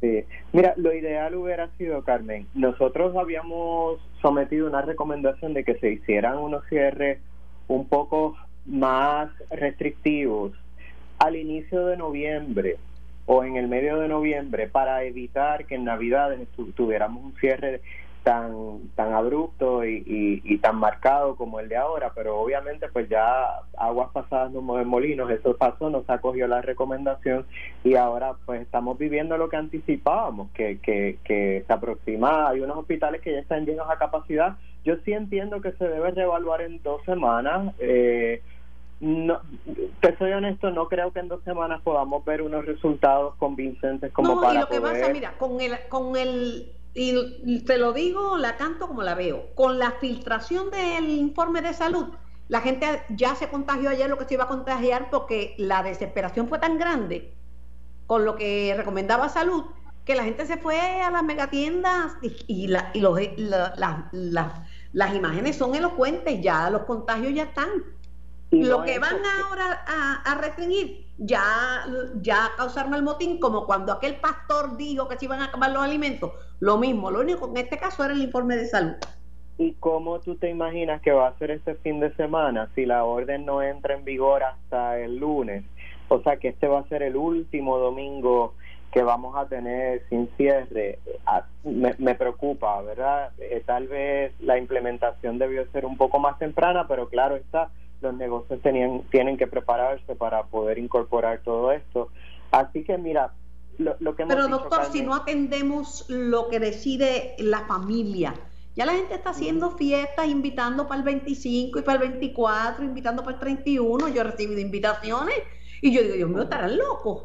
Sí, 0.00 0.24
mira, 0.52 0.72
lo 0.76 0.94
ideal 0.94 1.34
hubiera 1.34 1.68
sido, 1.76 2.02
Carmen, 2.04 2.46
nosotros 2.54 3.14
habíamos 3.16 4.00
sometido 4.22 4.66
una 4.66 4.82
recomendación 4.82 5.52
de 5.52 5.64
que 5.64 5.78
se 5.78 5.90
hicieran 5.90 6.38
unos 6.38 6.64
cierres 6.68 7.20
un 7.68 7.86
poco 7.86 8.34
más 8.66 9.30
restrictivos 9.50 10.52
al 11.18 11.36
inicio 11.36 11.86
de 11.86 11.96
noviembre 11.96 12.78
o 13.26 13.44
en 13.44 13.56
el 13.56 13.68
medio 13.68 13.98
de 13.98 14.08
noviembre 14.08 14.68
para 14.68 15.04
evitar 15.04 15.66
que 15.66 15.76
en 15.76 15.84
Navidades 15.84 16.48
tuviéramos 16.74 17.22
un 17.22 17.34
cierre 17.36 17.80
tan 18.22 18.90
tan 18.96 19.14
abrupto 19.14 19.84
y, 19.84 20.58
tan 20.58 20.76
marcado 20.76 21.36
como 21.36 21.58
el 21.58 21.68
de 21.68 21.76
ahora, 21.76 22.12
pero 22.14 22.38
obviamente 22.38 22.88
pues 22.88 23.08
ya 23.08 23.60
aguas 23.78 24.10
pasadas 24.12 24.52
no 24.52 24.60
mueven 24.60 24.88
molinos, 24.88 25.30
eso 25.30 25.56
pasó, 25.56 25.88
nos 25.88 26.08
acogió 26.10 26.46
la 26.46 26.60
recomendación 26.60 27.46
y 27.82 27.94
ahora 27.94 28.34
pues 28.44 28.60
estamos 28.60 28.98
viviendo 28.98 29.38
lo 29.38 29.48
que 29.48 29.56
anticipábamos, 29.56 30.50
que, 30.52 30.78
que, 30.80 31.18
que 31.24 31.64
se 31.66 31.72
aproxima, 31.72 32.48
hay 32.48 32.60
unos 32.60 32.76
hospitales 32.76 33.22
que 33.22 33.32
ya 33.32 33.38
están 33.38 33.64
llenos 33.64 33.88
a 33.88 33.98
capacidad, 33.98 34.56
yo 34.84 34.96
sí 35.04 35.12
entiendo 35.12 35.60
que 35.60 35.72
se 35.72 35.88
debe 35.88 36.10
reevaluar 36.10 36.62
en 36.62 36.82
dos 36.82 37.02
semanas, 37.04 37.74
eh, 37.78 38.42
no, 39.00 39.40
te 40.00 40.16
soy 40.18 40.32
honesto, 40.32 40.70
no 40.70 40.88
creo 40.88 41.12
que 41.12 41.20
en 41.20 41.28
dos 41.28 41.42
semanas 41.44 41.80
podamos 41.82 42.24
ver 42.24 42.42
unos 42.42 42.66
resultados 42.66 43.34
convincentes 43.36 44.12
como 44.12 44.34
no, 44.34 44.40
para 44.40 44.54
y 44.54 44.58
lo 44.58 44.68
que 44.68 44.80
poder... 44.80 45.00
pasa, 45.00 45.12
mira, 45.12 45.38
con 45.38 45.60
el, 45.60 45.74
con 45.88 46.16
el 46.16 46.72
y 46.92 47.64
te 47.64 47.78
lo 47.78 47.92
digo, 47.92 48.36
la 48.36 48.56
canto 48.56 48.88
como 48.88 49.02
la 49.02 49.14
veo. 49.14 49.54
Con 49.54 49.78
la 49.78 49.92
filtración 49.92 50.70
del 50.70 51.08
informe 51.08 51.62
de 51.62 51.72
salud, 51.72 52.08
la 52.48 52.60
gente 52.60 52.86
ya 53.10 53.34
se 53.36 53.48
contagió 53.48 53.90
ayer 53.90 54.10
lo 54.10 54.18
que 54.18 54.24
se 54.24 54.34
iba 54.34 54.44
a 54.44 54.48
contagiar 54.48 55.08
porque 55.10 55.54
la 55.56 55.82
desesperación 55.82 56.48
fue 56.48 56.58
tan 56.58 56.78
grande 56.78 57.32
con 58.06 58.24
lo 58.24 58.34
que 58.34 58.74
recomendaba 58.76 59.28
salud 59.28 59.64
que 60.04 60.16
la 60.16 60.24
gente 60.24 60.46
se 60.46 60.56
fue 60.56 60.80
a 61.02 61.10
las 61.10 61.22
megatiendas 61.22 62.16
y, 62.22 62.32
y, 62.48 62.66
la, 62.66 62.90
y 62.94 63.00
los, 63.00 63.16
las 63.36 64.52
imágenes 64.92 65.56
son 65.56 65.74
elocuentes, 65.74 66.40
ya 66.40 66.70
los 66.70 66.82
contagios 66.82 67.34
ya 67.34 67.44
están. 67.44 67.68
lo 68.50 68.82
que 68.82 68.98
van 68.98 69.16
ahora 69.24 69.84
a, 69.86 70.22
a 70.22 70.34
restringir 70.36 71.10
ya, 71.22 71.84
ya 72.22 72.50
causaron 72.56 72.94
el 72.94 73.02
motín, 73.02 73.38
como 73.38 73.66
cuando 73.66 73.92
aquel 73.92 74.16
pastor 74.16 74.76
dijo 74.78 75.06
que 75.06 75.18
se 75.18 75.26
iban 75.26 75.40
a 75.40 75.46
acabar 75.46 75.70
los 75.70 75.82
alimentos. 75.82 76.32
Lo 76.60 76.78
mismo, 76.78 77.10
lo 77.10 77.20
único 77.20 77.48
en 77.48 77.58
este 77.58 77.78
caso 77.78 78.04
era 78.04 78.14
el 78.14 78.22
informe 78.22 78.56
de 78.56 78.66
salud. 78.66 78.94
¿Y 79.58 79.74
cómo 79.74 80.20
tú 80.20 80.36
te 80.36 80.48
imaginas 80.48 81.02
que 81.02 81.12
va 81.12 81.28
a 81.28 81.38
ser 81.38 81.50
este 81.50 81.74
fin 81.74 82.00
de 82.00 82.14
semana 82.14 82.70
si 82.74 82.86
la 82.86 83.04
orden 83.04 83.44
no 83.44 83.62
entra 83.62 83.94
en 83.94 84.04
vigor 84.04 84.42
hasta 84.42 84.98
el 84.98 85.16
lunes? 85.16 85.64
O 86.08 86.22
sea 86.22 86.38
que 86.38 86.48
este 86.48 86.66
va 86.66 86.80
a 86.80 86.88
ser 86.88 87.02
el 87.02 87.16
último 87.16 87.76
domingo 87.76 88.54
que 88.92 89.02
vamos 89.02 89.36
a 89.36 89.46
tener 89.46 90.02
sin 90.08 90.28
cierre. 90.36 90.98
Me, 91.64 91.94
me 91.98 92.14
preocupa, 92.14 92.80
¿verdad? 92.82 93.32
Eh, 93.38 93.62
tal 93.64 93.88
vez 93.88 94.32
la 94.40 94.58
implementación 94.58 95.38
debió 95.38 95.66
ser 95.70 95.86
un 95.86 95.96
poco 95.96 96.18
más 96.18 96.38
temprana, 96.38 96.86
pero 96.88 97.08
claro 97.08 97.36
está 97.36 97.70
los 98.00 98.14
negocios 98.14 98.60
tenían, 98.62 99.02
tienen 99.10 99.36
que 99.36 99.46
prepararse 99.46 100.14
para 100.14 100.44
poder 100.44 100.78
incorporar 100.78 101.42
todo 101.44 101.72
esto. 101.72 102.08
Así 102.50 102.82
que 102.84 102.98
mira, 102.98 103.32
lo, 103.78 103.96
lo 104.00 104.16
que 104.16 104.22
hemos 104.22 104.34
Pero 104.34 104.48
doctor, 104.48 104.86
si 104.86 105.02
no 105.02 105.14
atendemos 105.14 106.06
lo 106.08 106.48
que 106.48 106.60
decide 106.60 107.34
la 107.38 107.60
familia, 107.66 108.34
ya 108.76 108.86
la 108.86 108.92
gente 108.92 109.14
está 109.14 109.30
haciendo 109.30 109.72
fiestas, 109.72 110.28
invitando 110.28 110.86
para 110.86 111.00
el 111.00 111.04
25 111.04 111.78
y 111.78 111.82
para 111.82 112.02
el 112.02 112.10
24, 112.10 112.84
invitando 112.84 113.22
para 113.22 113.34
el 113.34 113.40
31. 113.40 114.08
Yo 114.08 114.20
he 114.20 114.24
recibido 114.24 114.60
invitaciones 114.60 115.36
y 115.82 115.92
yo 115.92 116.02
digo, 116.02 116.14
Dios 116.14 116.30
mío, 116.30 116.42
estarán 116.42 116.76
locos. 116.76 117.24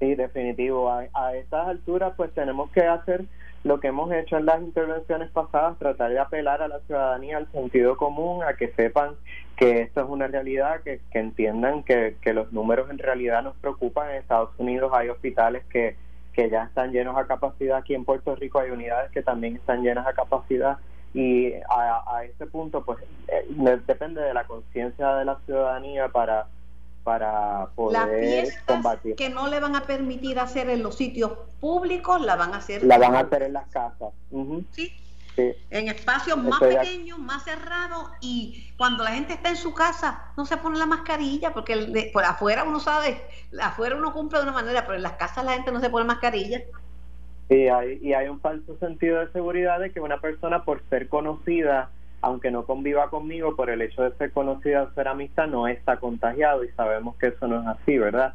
Sí, 0.00 0.14
definitivo. 0.14 0.90
A, 0.90 1.04
a 1.14 1.36
estas 1.36 1.68
alturas, 1.68 2.14
pues 2.16 2.32
tenemos 2.32 2.70
que 2.70 2.80
hacer 2.80 3.26
lo 3.62 3.78
que 3.78 3.88
hemos 3.88 4.10
hecho 4.12 4.38
en 4.38 4.46
las 4.46 4.60
intervenciones 4.62 5.30
pasadas, 5.30 5.78
tratar 5.78 6.10
de 6.10 6.18
apelar 6.18 6.62
a 6.62 6.68
la 6.68 6.80
ciudadanía, 6.80 7.36
al 7.36 7.52
sentido 7.52 7.96
común, 7.96 8.42
a 8.42 8.54
que 8.54 8.72
sepan 8.72 9.14
que 9.56 9.82
esto 9.82 10.00
es 10.00 10.06
una 10.08 10.26
realidad, 10.26 10.80
que, 10.82 11.00
que 11.12 11.18
entiendan 11.18 11.82
que, 11.82 12.16
que 12.22 12.32
los 12.32 12.50
números 12.52 12.88
en 12.90 12.98
realidad 12.98 13.42
nos 13.42 13.54
preocupan. 13.56 14.10
En 14.10 14.16
Estados 14.16 14.50
Unidos 14.56 14.90
hay 14.94 15.10
hospitales 15.10 15.62
que, 15.66 15.96
que 16.32 16.48
ya 16.48 16.64
están 16.64 16.92
llenos 16.92 17.18
a 17.18 17.26
capacidad, 17.26 17.76
aquí 17.76 17.94
en 17.94 18.06
Puerto 18.06 18.34
Rico 18.34 18.58
hay 18.58 18.70
unidades 18.70 19.10
que 19.10 19.22
también 19.22 19.56
están 19.56 19.82
llenas 19.82 20.06
a 20.06 20.14
capacidad 20.14 20.78
y 21.12 21.52
a, 21.68 22.02
a 22.06 22.24
ese 22.24 22.46
punto 22.46 22.84
pues 22.84 22.98
eh, 23.28 23.44
depende 23.86 24.22
de 24.22 24.32
la 24.32 24.44
conciencia 24.44 25.16
de 25.16 25.24
la 25.24 25.38
ciudadanía 25.44 26.08
para 26.08 26.46
para 27.04 27.68
poder 27.74 28.46
Las 28.46 28.56
combatir. 28.66 29.16
que 29.16 29.30
no 29.30 29.48
le 29.48 29.60
van 29.60 29.74
a 29.76 29.82
permitir 29.82 30.38
hacer 30.38 30.68
en 30.68 30.82
los 30.82 30.96
sitios 30.96 31.32
públicos, 31.60 32.20
la 32.20 32.36
van 32.36 32.52
a 32.54 32.58
hacer. 32.58 32.84
La 32.84 32.98
van 32.98 33.14
a 33.14 33.20
hacer 33.20 33.42
en 33.44 33.52
las 33.54 33.66
casas. 33.68 34.12
¿Sí? 34.72 34.92
En 35.70 35.88
espacios 35.88 36.36
más 36.36 36.60
pequeños, 36.60 37.18
más 37.18 37.44
cerrados 37.44 38.10
y 38.20 38.70
cuando 38.76 39.04
la 39.04 39.12
gente 39.12 39.32
está 39.32 39.48
en 39.48 39.56
su 39.56 39.72
casa 39.72 40.32
no 40.36 40.44
se 40.44 40.58
pone 40.58 40.78
la 40.78 40.84
mascarilla 40.84 41.54
porque 41.54 42.10
por 42.12 42.24
afuera 42.24 42.64
uno 42.64 42.78
sabe, 42.78 43.22
afuera 43.62 43.96
uno 43.96 44.12
cumple 44.12 44.38
de 44.38 44.42
una 44.42 44.52
manera, 44.52 44.82
pero 44.82 44.96
en 44.96 45.02
las 45.02 45.12
casas 45.12 45.44
la 45.46 45.52
gente 45.54 45.72
no 45.72 45.80
se 45.80 45.88
pone 45.88 46.04
mascarilla. 46.04 46.60
y 47.48 47.68
hay, 47.68 47.98
y 48.02 48.12
hay 48.12 48.28
un 48.28 48.40
falso 48.40 48.76
sentido 48.78 49.20
de 49.20 49.32
seguridad 49.32 49.80
de 49.80 49.90
que 49.92 50.00
una 50.00 50.20
persona 50.20 50.62
por 50.64 50.82
ser 50.90 51.08
conocida 51.08 51.88
aunque 52.22 52.50
no 52.50 52.64
conviva 52.64 53.08
conmigo 53.10 53.56
por 53.56 53.70
el 53.70 53.82
hecho 53.82 54.02
de 54.02 54.16
ser 54.16 54.32
conocida 54.32 54.82
o 54.82 54.94
ser 54.94 55.08
amistad, 55.08 55.46
no 55.46 55.66
está 55.68 55.98
contagiado 55.98 56.64
y 56.64 56.68
sabemos 56.70 57.16
que 57.16 57.28
eso 57.28 57.46
no 57.46 57.60
es 57.60 57.66
así, 57.66 57.98
¿verdad? 57.98 58.34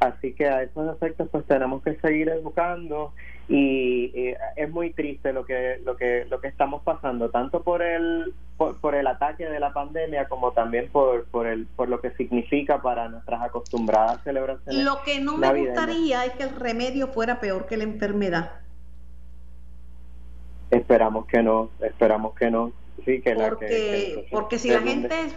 Así 0.00 0.34
que 0.34 0.46
a 0.46 0.62
esos 0.62 0.94
efectos 0.94 1.28
pues 1.30 1.46
tenemos 1.46 1.82
que 1.82 1.96
seguir 1.96 2.28
educando 2.28 3.12
y, 3.48 4.34
es 4.56 4.70
muy 4.70 4.92
triste 4.92 5.32
lo 5.32 5.44
que 5.46 5.80
lo 5.84 5.96
que 5.96 6.26
lo 6.28 6.40
que 6.40 6.48
estamos 6.48 6.82
pasando 6.82 7.30
tanto 7.30 7.62
por 7.62 7.80
el 7.82 8.34
por, 8.56 8.94
el 8.94 9.06
ataque 9.06 9.46
de 9.46 9.60
la 9.60 9.72
pandemia 9.72 10.28
como 10.28 10.52
también 10.52 10.88
por 10.90 11.26
por 11.26 11.46
el 11.46 11.66
por 11.66 11.88
lo 11.88 12.00
que 12.00 12.10
significa 12.12 12.82
para 12.82 13.08
nuestras 13.08 13.40
acostumbradas 13.42 14.22
celebraciones. 14.24 14.84
Lo 14.84 15.02
que 15.02 15.20
no 15.20 15.36
me 15.36 15.66
gustaría 15.66 16.24
es 16.24 16.32
que 16.32 16.42
el 16.42 16.56
remedio 16.56 17.08
fuera 17.08 17.40
peor 17.40 17.66
que 17.66 17.76
la 17.76 17.84
enfermedad. 17.84 18.60
Esperamos 20.70 21.26
que 21.26 21.42
no, 21.42 21.70
esperamos 21.80 22.34
que 22.34 22.50
no 22.50 22.72
porque, 23.04 24.26
porque 24.30 24.58
si 24.58 24.70
la 24.70 24.80
gente, 24.80 25.32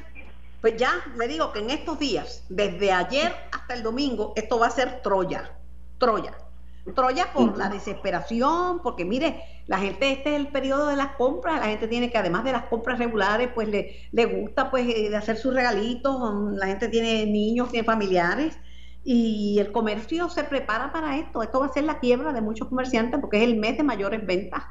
pues 0.61 0.77
ya 0.77 0.91
le 1.17 1.27
digo 1.27 1.51
que 1.51 1.59
en 1.59 1.69
estos 1.69 1.99
días, 1.99 2.45
desde 2.49 2.91
ayer 2.91 3.33
hasta 3.51 3.73
el 3.73 3.83
domingo, 3.83 4.33
esto 4.35 4.59
va 4.59 4.67
a 4.67 4.71
ser 4.71 5.01
Troya, 5.01 5.57
Troya. 5.97 6.33
Troya 6.95 7.31
por 7.33 7.57
la 7.57 7.69
desesperación, 7.69 8.81
porque 8.81 9.05
mire, 9.05 9.43
la 9.67 9.77
gente, 9.77 10.11
este 10.11 10.33
es 10.33 10.39
el 10.39 10.47
periodo 10.47 10.87
de 10.87 10.95
las 10.95 11.15
compras, 11.15 11.59
la 11.59 11.67
gente 11.67 11.87
tiene 11.87 12.09
que 12.09 12.17
además 12.17 12.43
de 12.43 12.51
las 12.51 12.65
compras 12.65 12.97
regulares, 12.97 13.49
pues 13.53 13.67
le, 13.67 14.07
le 14.11 14.25
gusta 14.25 14.71
pues 14.71 14.87
eh, 14.87 15.09
de 15.09 15.15
hacer 15.15 15.37
sus 15.37 15.53
regalitos, 15.53 16.19
la 16.53 16.65
gente 16.65 16.87
tiene 16.87 17.25
niños, 17.27 17.69
tiene 17.69 17.85
familiares, 17.85 18.57
y 19.03 19.59
el 19.59 19.71
comercio 19.71 20.29
se 20.29 20.43
prepara 20.43 20.91
para 20.91 21.17
esto, 21.17 21.43
esto 21.43 21.59
va 21.59 21.67
a 21.67 21.73
ser 21.73 21.83
la 21.83 21.99
quiebra 21.99 22.33
de 22.33 22.41
muchos 22.41 22.67
comerciantes 22.67 23.19
porque 23.19 23.37
es 23.37 23.43
el 23.43 23.57
mes 23.57 23.77
de 23.77 23.83
mayores 23.83 24.25
ventas. 24.25 24.63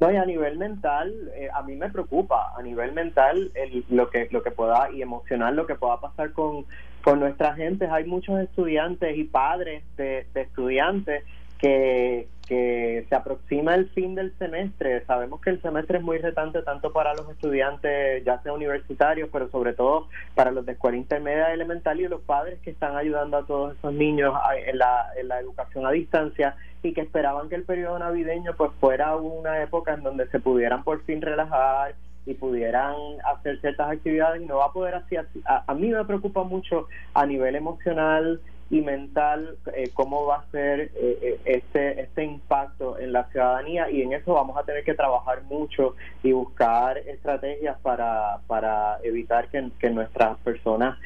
No, 0.00 0.12
y 0.12 0.16
a 0.16 0.24
nivel 0.24 0.58
mental, 0.58 1.12
eh, 1.34 1.48
a 1.52 1.62
mí 1.62 1.74
me 1.74 1.90
preocupa, 1.90 2.54
a 2.56 2.62
nivel 2.62 2.92
mental, 2.92 3.50
el, 3.54 3.84
lo 3.88 4.10
que 4.10 4.28
lo 4.30 4.42
que 4.42 4.52
pueda, 4.52 4.90
y 4.92 5.02
emocional, 5.02 5.56
lo 5.56 5.66
que 5.66 5.74
pueda 5.74 6.00
pasar 6.00 6.32
con, 6.32 6.66
con 7.02 7.18
nuestra 7.18 7.54
gente. 7.54 7.88
Hay 7.88 8.04
muchos 8.04 8.38
estudiantes 8.40 9.16
y 9.16 9.24
padres 9.24 9.82
de, 9.96 10.26
de 10.34 10.42
estudiantes 10.42 11.24
que, 11.58 12.28
que 12.46 13.04
se 13.08 13.14
aproxima 13.14 13.74
el 13.74 13.90
fin 13.90 14.14
del 14.14 14.32
semestre. 14.38 15.04
Sabemos 15.04 15.40
que 15.40 15.50
el 15.50 15.60
semestre 15.60 15.98
es 15.98 16.04
muy 16.04 16.18
retante 16.18 16.62
tanto 16.62 16.92
para 16.92 17.14
los 17.14 17.28
estudiantes, 17.30 18.24
ya 18.24 18.40
sea 18.42 18.52
universitarios, 18.52 19.28
pero 19.32 19.50
sobre 19.50 19.74
todo 19.74 20.08
para 20.34 20.50
los 20.50 20.64
de 20.64 20.72
escuela 20.72 20.96
intermedia 20.96 21.50
y 21.50 21.54
elemental 21.54 22.00
y 22.00 22.08
los 22.08 22.22
padres 22.22 22.58
que 22.60 22.70
están 22.70 22.96
ayudando 22.96 23.36
a 23.36 23.46
todos 23.46 23.76
esos 23.76 23.92
niños 23.92 24.34
en 24.66 24.78
la, 24.78 25.12
en 25.16 25.28
la 25.28 25.40
educación 25.40 25.86
a 25.86 25.90
distancia 25.90 26.56
y 26.82 26.92
que 26.94 27.02
esperaban 27.02 27.48
que 27.48 27.56
el 27.56 27.64
periodo 27.64 27.98
navideño 27.98 28.54
pues 28.56 28.70
fuera 28.80 29.16
una 29.16 29.62
época 29.62 29.94
en 29.94 30.02
donde 30.02 30.28
se 30.28 30.38
pudieran 30.38 30.84
por 30.84 31.02
fin 31.04 31.20
relajar 31.20 31.94
y 32.24 32.34
pudieran 32.34 32.94
hacer 33.24 33.60
ciertas 33.60 33.90
actividades 33.90 34.42
y 34.42 34.46
no 34.46 34.58
va 34.58 34.66
a 34.66 34.72
poder 34.72 34.94
así. 34.94 35.16
A, 35.16 35.64
a 35.66 35.74
mí 35.74 35.88
me 35.88 36.04
preocupa 36.04 36.44
mucho 36.44 36.86
a 37.14 37.26
nivel 37.26 37.56
emocional 37.56 38.40
y 38.70 38.82
mental 38.82 39.56
eh, 39.74 39.90
cómo 39.94 40.26
va 40.26 40.36
a 40.36 40.50
ser 40.50 40.80
eh, 40.80 40.90
eh, 41.22 41.40
este 41.46 42.02
este 42.02 42.22
impacto 42.22 42.98
en 42.98 43.12
la 43.12 43.24
ciudadanía 43.30 43.90
y 43.90 44.02
en 44.02 44.12
eso 44.12 44.34
vamos 44.34 44.58
a 44.58 44.62
tener 44.62 44.84
que 44.84 44.94
trabajar 44.94 45.42
mucho 45.44 45.94
y 46.22 46.32
buscar 46.32 46.98
estrategias 46.98 47.78
para, 47.80 48.40
para 48.46 48.98
evitar 49.02 49.48
que, 49.48 49.70
que 49.78 49.90
nuestras 49.90 50.36
personas 50.38 50.98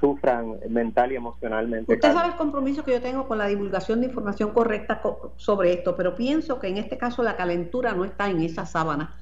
sufran 0.00 0.56
mental 0.70 1.12
y 1.12 1.16
emocionalmente. 1.16 1.92
Usted 1.92 2.12
sabe 2.12 2.28
el 2.28 2.36
compromiso 2.36 2.82
que 2.82 2.92
yo 2.92 3.02
tengo 3.02 3.28
con 3.28 3.36
la 3.36 3.46
divulgación 3.46 4.00
de 4.00 4.06
información 4.06 4.52
correcta 4.52 5.02
sobre 5.36 5.74
esto, 5.74 5.96
pero 5.96 6.14
pienso 6.14 6.58
que 6.58 6.68
en 6.68 6.78
este 6.78 6.96
caso 6.96 7.22
la 7.22 7.36
calentura 7.36 7.92
no 7.92 8.06
está 8.06 8.30
en 8.30 8.40
esa 8.40 8.64
sábana. 8.64 9.14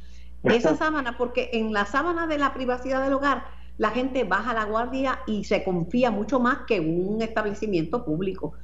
Esa 0.44 0.76
sábana, 0.76 1.16
porque 1.18 1.50
en 1.54 1.72
la 1.72 1.86
sábana 1.86 2.28
de 2.28 2.38
la 2.38 2.54
privacidad 2.54 3.02
del 3.02 3.14
hogar, 3.14 3.44
la 3.76 3.90
gente 3.90 4.24
baja 4.24 4.54
la 4.54 4.64
guardia 4.64 5.20
y 5.26 5.44
se 5.44 5.64
confía 5.64 6.10
mucho 6.10 6.40
más 6.40 6.58
que 6.66 6.80
un 6.80 7.20
establecimiento 7.22 8.04
público. 8.04 8.54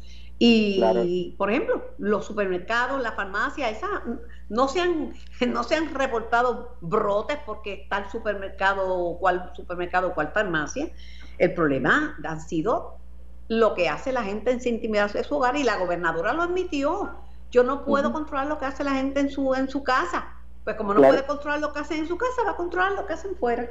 Y, 0.43 1.35
por 1.37 1.51
ejemplo, 1.51 1.85
los 1.99 2.25
supermercados, 2.25 3.03
la 3.03 3.13
farmacia, 3.13 3.69
esa, 3.69 3.89
no, 4.49 4.69
se 4.69 4.81
han, 4.81 5.13
no 5.49 5.65
se 5.65 5.77
han 5.77 5.95
reportado 5.95 6.77
brotes 6.81 7.39
porque 7.45 7.83
está 7.83 7.99
el 7.99 8.11
supermercado, 8.11 9.19
cual 9.21 9.53
supermercado, 9.55 10.15
cual 10.15 10.31
farmacia. 10.33 10.91
El 11.37 11.53
problema 11.53 12.17
han 12.25 12.41
sido 12.41 12.97
lo 13.49 13.75
que 13.75 13.91
hace 13.91 14.13
la 14.13 14.23
gente 14.23 14.51
en 14.51 14.63
su 14.63 14.71
intimidad 14.71 15.13
de 15.13 15.25
su 15.25 15.37
hogar 15.37 15.57
y 15.57 15.63
la 15.63 15.77
gobernadora 15.77 16.33
lo 16.33 16.43
admitió. 16.43 17.17
Yo 17.51 17.63
no 17.63 17.85
puedo 17.85 18.11
controlar 18.13 18.47
lo 18.47 18.59
que 18.59 18.65
hace 18.65 18.83
la 18.83 18.93
gente 18.93 19.21
en 19.21 19.29
su, 19.29 19.55
en 19.55 19.69
su 19.69 19.83
casa. 19.83 20.37
Pues 20.65 20.77
como 20.77 20.95
no 20.95 21.03
puede 21.03 21.27
controlar 21.27 21.61
lo 21.61 21.73
que 21.73 21.81
hacen 21.81 21.99
en 21.99 22.09
su 22.09 22.17
casa, 22.17 22.45
va 22.47 22.53
a 22.53 22.57
controlar 22.57 22.93
lo 22.93 23.07
que 23.07 23.13
hacen 23.13 23.37
fuera. 23.37 23.69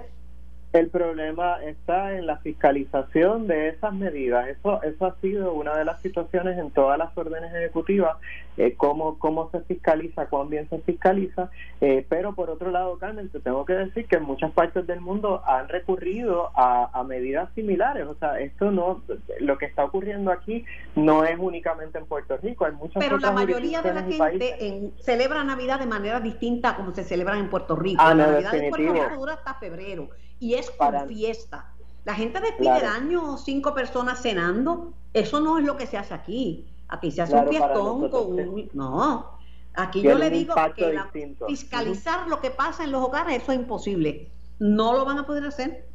El 0.71 0.89
problema 0.89 1.57
está 1.63 2.15
en 2.15 2.27
la 2.27 2.37
fiscalización 2.37 3.47
de 3.47 3.69
esas 3.69 3.91
medidas. 3.91 4.47
Eso, 4.49 4.83
eso 4.83 5.05
ha 5.07 5.15
sido 5.19 5.53
una 5.53 5.75
de 5.75 5.83
las 5.83 5.99
situaciones 6.01 6.59
en 6.59 6.69
todas 6.69 6.95
las 6.99 7.17
órdenes 7.17 7.51
ejecutivas, 7.55 8.17
eh, 8.55 8.75
cómo, 8.77 9.17
cómo 9.17 9.49
se 9.49 9.61
fiscaliza, 9.61 10.27
cuán 10.27 10.49
bien 10.49 10.69
se 10.69 10.77
fiscaliza. 10.81 11.49
Eh, 11.81 12.05
pero 12.07 12.35
por 12.35 12.51
otro 12.51 12.69
lado, 12.69 12.99
Carmen, 12.99 13.29
te 13.29 13.39
tengo 13.39 13.65
que 13.65 13.73
decir 13.73 14.05
que 14.05 14.17
en 14.17 14.23
muchas 14.23 14.51
partes 14.51 14.85
del 14.85 15.01
mundo 15.01 15.41
han 15.43 15.69
recurrido 15.69 16.51
a, 16.55 17.03
medidas 17.07 17.49
similares. 17.55 18.05
O 18.05 18.13
sea, 18.15 18.39
esto 18.39 18.69
no, 18.69 19.01
lo 19.39 19.57
que 19.57 19.65
está 19.65 19.85
ocurriendo 19.85 20.31
aquí 20.31 20.65
no 20.95 21.23
es 21.23 21.39
únicamente 21.39 21.97
en 21.97 22.05
Puerto 22.05 22.37
Rico. 22.37 22.65
Hay 22.65 22.73
muchas 22.73 23.01
pero 23.03 23.17
la 23.17 23.31
mayoría 23.31 23.81
de 23.81 23.93
la 23.93 24.03
gente 24.03 24.91
celebra 24.99 25.43
Navidad 25.43 25.79
de 25.79 25.87
manera 25.87 26.19
distinta 26.19 26.71
a 26.71 26.75
como 26.75 26.93
se 26.93 27.03
celebra 27.03 27.39
en 27.39 27.49
Puerto 27.49 27.75
Rico. 27.75 27.99
Ah, 28.05 28.13
la 28.13 28.27
Navidad 28.27 28.53
en 28.53 28.69
Puerto 28.69 28.93
Rico 28.93 29.15
dura 29.15 29.33
hasta 29.33 29.55
febrero 29.55 30.09
y 30.39 30.55
es 30.55 30.69
con 30.71 31.07
fiesta. 31.07 31.73
La 32.05 32.13
gente 32.15 32.39
despide 32.39 32.79
claro. 32.79 33.37
cinco 33.37 33.73
personas 33.73 34.21
cenando. 34.21 34.93
Eso 35.13 35.39
no 35.41 35.57
es 35.57 35.65
lo 35.65 35.77
que 35.77 35.85
se 35.85 35.97
hace 35.97 36.13
aquí. 36.13 36.67
Aquí 36.87 37.11
se 37.11 37.21
hace 37.21 37.35
un 37.35 37.47
fiestón 37.49 38.09
con 38.09 38.39
un... 38.39 38.69
No. 38.73 39.37
Aquí 39.75 40.01
yo 40.01 40.17
le 40.17 40.29
digo 40.29 40.55
que 40.75 40.99
fiscalizar 41.47 42.27
lo 42.27 42.41
que 42.41 42.51
pasa 42.51 42.83
en 42.83 42.91
los 42.91 43.03
hogares, 43.03 43.41
eso 43.41 43.51
es 43.51 43.59
imposible. 43.59 44.31
No 44.57 44.93
lo 44.93 45.05
van 45.05 45.19
a 45.19 45.25
poder 45.25 45.45
hacer. 45.45 45.87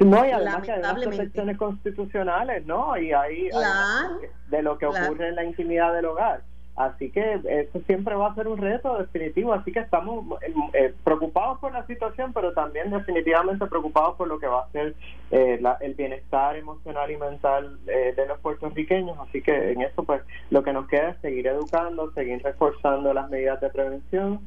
No, 0.00 0.24
y 0.24 0.30
además 0.30 0.62
que 0.62 0.72
hay 0.72 1.04
protecciones 1.04 1.58
constitucionales, 1.58 2.64
¿no? 2.66 2.96
Y 2.96 3.12
ahí 3.12 3.48
de 4.48 4.62
lo 4.62 4.78
que 4.78 4.86
ocurre 4.86 5.28
en 5.28 5.34
la 5.34 5.44
intimidad 5.44 5.92
del 5.92 6.06
hogar. 6.06 6.42
Así 6.78 7.10
que 7.10 7.40
eso 7.44 7.80
siempre 7.88 8.14
va 8.14 8.28
a 8.28 8.34
ser 8.36 8.46
un 8.46 8.56
reto 8.56 8.96
definitivo, 8.98 9.52
así 9.52 9.72
que 9.72 9.80
estamos 9.80 10.24
eh, 10.42 10.54
eh, 10.74 10.94
preocupados 11.02 11.58
por 11.58 11.72
la 11.72 11.84
situación, 11.86 12.32
pero 12.32 12.52
también 12.52 12.92
definitivamente 12.92 13.66
preocupados 13.66 14.14
por 14.14 14.28
lo 14.28 14.38
que 14.38 14.46
va 14.46 14.60
a 14.60 14.70
ser 14.70 14.94
eh, 15.32 15.60
el 15.80 15.94
bienestar 15.94 16.54
emocional 16.54 17.10
y 17.10 17.16
mental 17.16 17.84
de 17.84 18.26
los 18.28 18.38
puertorriqueños, 18.38 19.18
así 19.18 19.42
que 19.42 19.72
en 19.72 19.82
eso 19.82 20.04
pues 20.04 20.22
lo 20.50 20.62
que 20.62 20.72
nos 20.72 20.86
queda 20.86 21.10
es 21.10 21.20
seguir 21.20 21.48
educando, 21.48 22.12
seguir 22.12 22.40
reforzando 22.44 23.12
las 23.12 23.28
medidas 23.28 23.60
de 23.60 23.70
prevención 23.70 24.40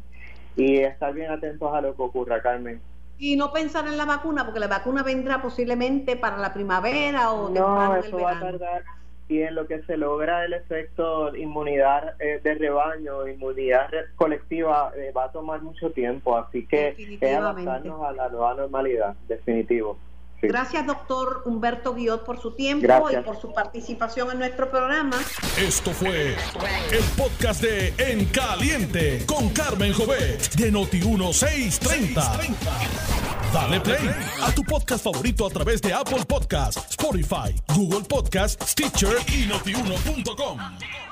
y 0.56 0.78
estar 0.78 1.14
bien 1.14 1.32
atentos 1.32 1.74
a 1.74 1.82
lo 1.82 1.94
que 1.98 2.02
ocurra, 2.02 2.42
Carmen. 2.42 2.80
Y 3.18 3.36
no 3.36 3.52
pensar 3.52 3.86
en 3.88 3.98
la 3.98 4.06
vacuna, 4.06 4.46
porque 4.46 4.62
la 4.62 4.68
vacuna 4.68 5.04
vendrá 5.04 5.42
posiblemente 5.42 6.16
para 6.16 6.38
la 6.38 6.54
primavera 6.54 7.34
o 7.34 7.50
no, 7.50 7.96
eso 7.98 8.20
va 8.20 8.32
a 8.32 8.40
tardar 8.40 9.01
y 9.32 9.44
en 9.44 9.56
lo 9.56 9.66
que 9.66 9.82
se 9.84 9.96
logra 9.96 10.44
el 10.44 10.52
efecto 10.52 11.34
inmunidad 11.34 12.16
eh, 12.20 12.42
de 12.44 12.54
rebaño, 12.56 13.26
inmunidad 13.26 13.90
colectiva, 14.18 14.92
eh, 14.98 15.14
va 15.16 15.26
a 15.26 15.32
tomar 15.32 15.62
mucho 15.62 15.90
tiempo, 15.92 16.38
así 16.38 16.68
que 16.68 16.96
es 17.22 17.34
adaptarnos 17.34 18.04
a 18.04 18.12
la 18.12 18.28
nueva 18.28 18.56
normalidad, 18.56 19.16
definitivo. 19.30 19.98
Gracias, 20.42 20.86
doctor 20.86 21.44
Humberto 21.46 21.94
Guiot, 21.94 22.26
por 22.26 22.42
su 22.42 22.52
tiempo 22.52 23.10
y 23.12 23.16
por 23.18 23.40
su 23.40 23.54
participación 23.54 24.32
en 24.32 24.40
nuestro 24.40 24.70
programa. 24.70 25.18
Esto 25.58 25.92
fue 25.92 26.36
el 26.92 27.04
podcast 27.18 27.62
de 27.62 27.94
En 27.98 28.26
Caliente 28.26 29.24
con 29.26 29.50
Carmen 29.50 29.94
Jovet 29.94 30.56
de 30.56 30.72
Noti1630. 30.74 32.56
Dale 33.54 33.82
play 33.82 34.10
a 34.42 34.52
tu 34.52 34.64
podcast 34.64 35.04
favorito 35.04 35.46
a 35.46 35.50
través 35.50 35.82
de 35.82 35.94
Apple 35.94 36.24
Podcasts, 36.26 36.92
Spotify, 36.92 37.54
Google 37.76 38.06
Podcasts, 38.08 38.72
Stitcher 38.72 39.18
y 39.28 39.46
notiuno.com. 39.46 41.11